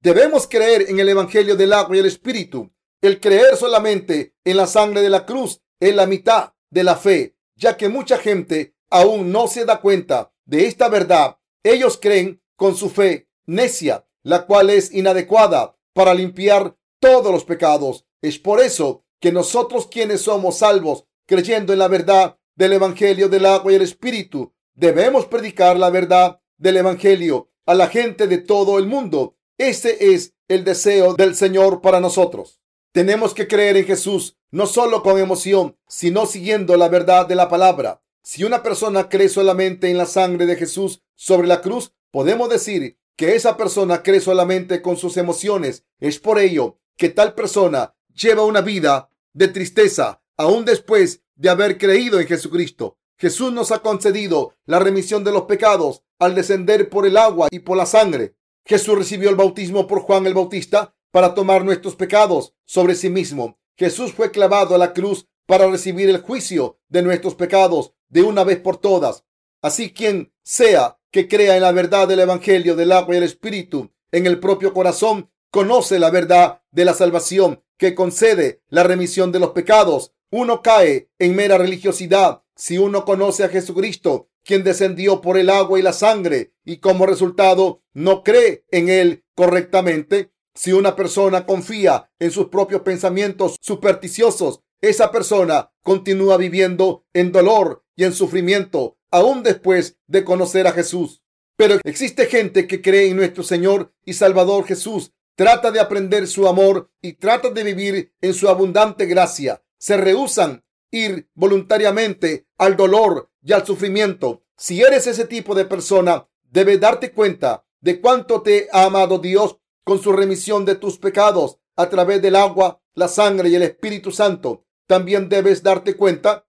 [0.00, 2.72] Debemos creer en el Evangelio del agua y el Espíritu.
[3.00, 7.36] El creer solamente en la sangre de la cruz es la mitad de la fe,
[7.56, 11.38] ya que mucha gente aún no se da cuenta de esta verdad.
[11.64, 18.06] Ellos creen con su fe necia, la cual es inadecuada para limpiar todos los pecados.
[18.20, 23.46] Es por eso que nosotros quienes somos salvos, creyendo en la verdad del Evangelio del
[23.46, 28.78] agua y el Espíritu, debemos predicar la verdad del Evangelio a la gente de todo
[28.78, 29.34] el mundo.
[29.58, 32.60] Ese es el deseo del Señor para nosotros.
[32.92, 37.48] Tenemos que creer en Jesús no solo con emoción, sino siguiendo la verdad de la
[37.48, 38.04] palabra.
[38.22, 42.98] Si una persona cree solamente en la sangre de Jesús sobre la cruz, podemos decir
[43.16, 45.84] que esa persona cree solamente con sus emociones.
[45.98, 51.78] Es por ello que tal persona lleva una vida de tristeza aún después de haber
[51.78, 52.98] creído en Jesucristo.
[53.18, 57.60] Jesús nos ha concedido la remisión de los pecados al descender por el agua y
[57.60, 58.36] por la sangre.
[58.64, 63.58] Jesús recibió el bautismo por Juan el Bautista para tomar nuestros pecados sobre sí mismo.
[63.76, 68.44] Jesús fue clavado a la cruz para recibir el juicio de nuestros pecados de una
[68.44, 69.24] vez por todas.
[69.60, 73.92] Así quien sea que crea en la verdad del Evangelio del agua y el Espíritu
[74.10, 79.38] en el propio corazón, conoce la verdad de la salvación que concede la remisión de
[79.38, 80.14] los pecados.
[80.30, 85.78] Uno cae en mera religiosidad si uno conoce a Jesucristo, quien descendió por el agua
[85.78, 90.32] y la sangre, y como resultado no cree en él correctamente.
[90.54, 97.84] Si una persona confía en sus propios pensamientos supersticiosos, esa persona continúa viviendo en dolor
[97.96, 101.22] y en sufrimiento, aún después de conocer a Jesús.
[101.56, 106.48] Pero existe gente que cree en nuestro Señor y Salvador Jesús, trata de aprender su
[106.48, 109.62] amor y trata de vivir en su abundante gracia.
[109.78, 114.42] Se rehusan ir voluntariamente al dolor y al sufrimiento.
[114.56, 119.58] Si eres ese tipo de persona, debes darte cuenta de cuánto te ha amado Dios
[119.84, 124.12] con su remisión de tus pecados a través del agua, la sangre y el Espíritu
[124.12, 124.64] Santo.
[124.86, 126.46] También debes darte cuenta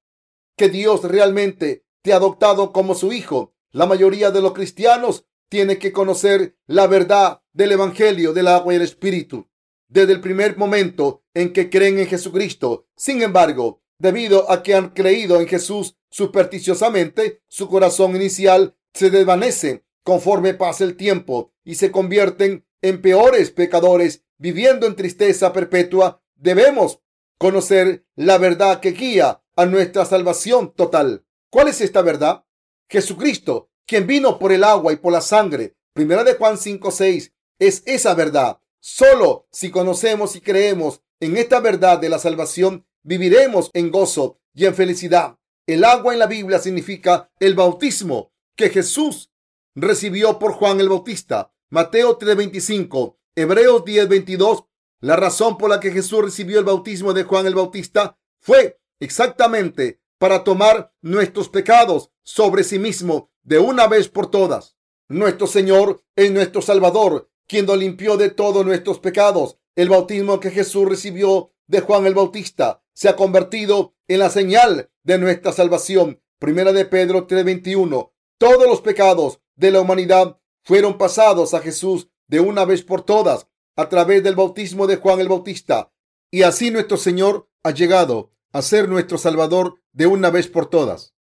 [0.57, 3.55] que Dios realmente te ha adoptado como su hijo.
[3.71, 8.75] La mayoría de los cristianos tiene que conocer la verdad del Evangelio del agua y
[8.75, 9.47] el Espíritu
[9.93, 12.87] desde el primer momento en que creen en Jesucristo.
[12.95, 19.85] Sin embargo, debido a que han creído en Jesús supersticiosamente, su corazón inicial se desvanece
[20.03, 26.21] conforme pasa el tiempo y se convierten en peores pecadores, viviendo en tristeza perpetua.
[26.35, 26.99] Debemos
[27.37, 31.23] conocer la verdad que guía a nuestra salvación total.
[31.53, 32.43] ¿Cuál es esta verdad?
[32.89, 35.75] Jesucristo, quien vino por el agua y por la sangre.
[35.93, 38.57] Primera de Juan 5:6 es esa verdad.
[38.79, 44.65] Solo si conocemos y creemos en esta verdad de la salvación, viviremos en gozo y
[44.65, 45.37] en felicidad.
[45.67, 49.31] El agua en la Biblia significa el bautismo que Jesús
[49.75, 51.53] recibió por Juan el Bautista.
[51.69, 54.65] Mateo 3:25, Hebreos 10:22.
[55.01, 60.01] La razón por la que Jesús recibió el bautismo de Juan el Bautista fue exactamente
[60.17, 64.77] para tomar nuestros pecados sobre sí mismo de una vez por todas.
[65.09, 69.57] Nuestro Señor es nuestro Salvador, quien nos limpió de todos nuestros pecados.
[69.75, 74.89] El bautismo que Jesús recibió de Juan el Bautista se ha convertido en la señal
[75.03, 76.21] de nuestra salvación.
[76.39, 78.13] Primera de Pedro 3:21.
[78.37, 83.47] Todos los pecados de la humanidad fueron pasados a Jesús de una vez por todas
[83.75, 85.91] a través del bautismo de Juan el Bautista.
[86.31, 91.15] Y así nuestro Señor ha llegado a ser nuestro Salvador de una vez por todas,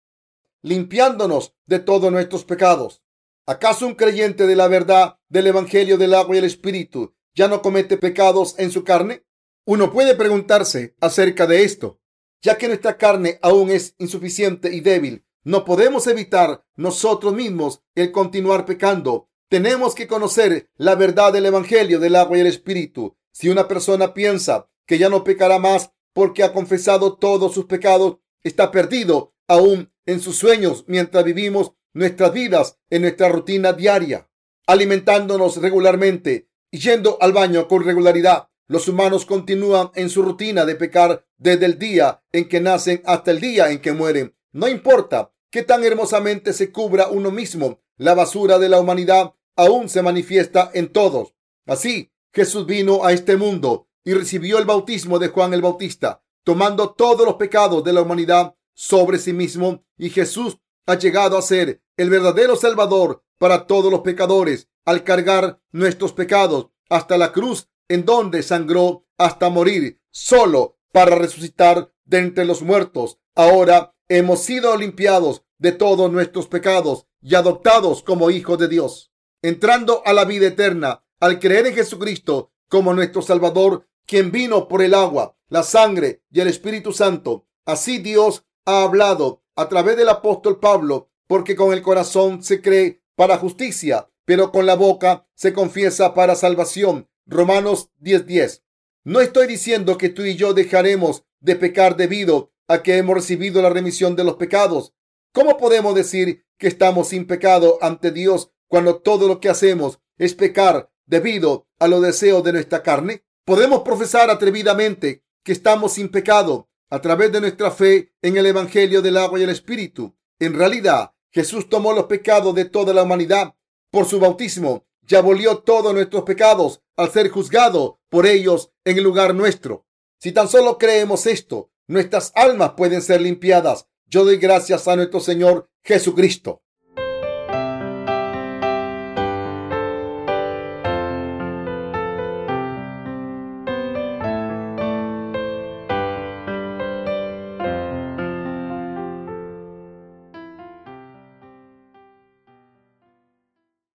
[0.62, 3.02] limpiándonos de todos nuestros pecados.
[3.46, 7.62] ¿Acaso un creyente de la verdad del Evangelio del agua y el Espíritu ya no
[7.62, 9.24] comete pecados en su carne?
[9.64, 12.00] Uno puede preguntarse acerca de esto,
[12.40, 15.24] ya que nuestra carne aún es insuficiente y débil.
[15.44, 19.28] No podemos evitar nosotros mismos el continuar pecando.
[19.48, 23.16] Tenemos que conocer la verdad del Evangelio del agua y el Espíritu.
[23.32, 28.18] Si una persona piensa que ya no pecará más porque ha confesado todos sus pecados,
[28.44, 34.28] está perdido aún en sus sueños mientras vivimos nuestras vidas en nuestra rutina diaria,
[34.66, 38.48] alimentándonos regularmente y yendo al baño con regularidad.
[38.68, 43.30] Los humanos continúan en su rutina de pecar desde el día en que nacen hasta
[43.30, 44.34] el día en que mueren.
[44.52, 49.88] No importa qué tan hermosamente se cubra uno mismo, la basura de la humanidad aún
[49.88, 51.34] se manifiesta en todos.
[51.66, 56.90] Así, Jesús vino a este mundo y recibió el bautismo de Juan el Bautista, tomando
[56.90, 61.82] todos los pecados de la humanidad sobre sí mismo, y Jesús ha llegado a ser
[61.96, 68.04] el verdadero Salvador para todos los pecadores al cargar nuestros pecados hasta la cruz en
[68.04, 70.00] donde sangró hasta morir.
[70.10, 73.18] Solo para resucitar de entre los muertos.
[73.34, 79.12] Ahora hemos sido limpiados de todos nuestros pecados y adoptados como hijos de Dios,
[79.42, 84.82] entrando a la vida eterna al creer en Jesucristo como nuestro Salvador, quien vino por
[84.82, 87.46] el agua, la sangre y el Espíritu Santo.
[87.64, 93.02] Así Dios ha hablado a través del apóstol Pablo, porque con el corazón se cree
[93.16, 97.08] para justicia, pero con la boca se confiesa para salvación.
[97.26, 98.62] Romanos 10:10.
[99.04, 103.60] No estoy diciendo que tú y yo dejaremos de pecar debido a que hemos recibido
[103.62, 104.94] la remisión de los pecados.
[105.32, 110.34] ¿Cómo podemos decir que estamos sin pecado ante Dios cuando todo lo que hacemos es
[110.34, 113.24] pecar debido a los deseos de nuestra carne?
[113.44, 119.02] Podemos profesar atrevidamente que estamos sin pecado a través de nuestra fe en el Evangelio
[119.02, 120.16] del agua y el Espíritu.
[120.38, 123.56] En realidad, Jesús tomó los pecados de toda la humanidad
[123.90, 129.02] por su bautismo y abolió todos nuestros pecados al ser juzgado por ellos en el
[129.02, 129.86] lugar nuestro.
[130.20, 133.88] Si tan solo creemos esto, nuestras almas pueden ser limpiadas.
[134.06, 136.62] Yo doy gracias a nuestro Señor Jesucristo.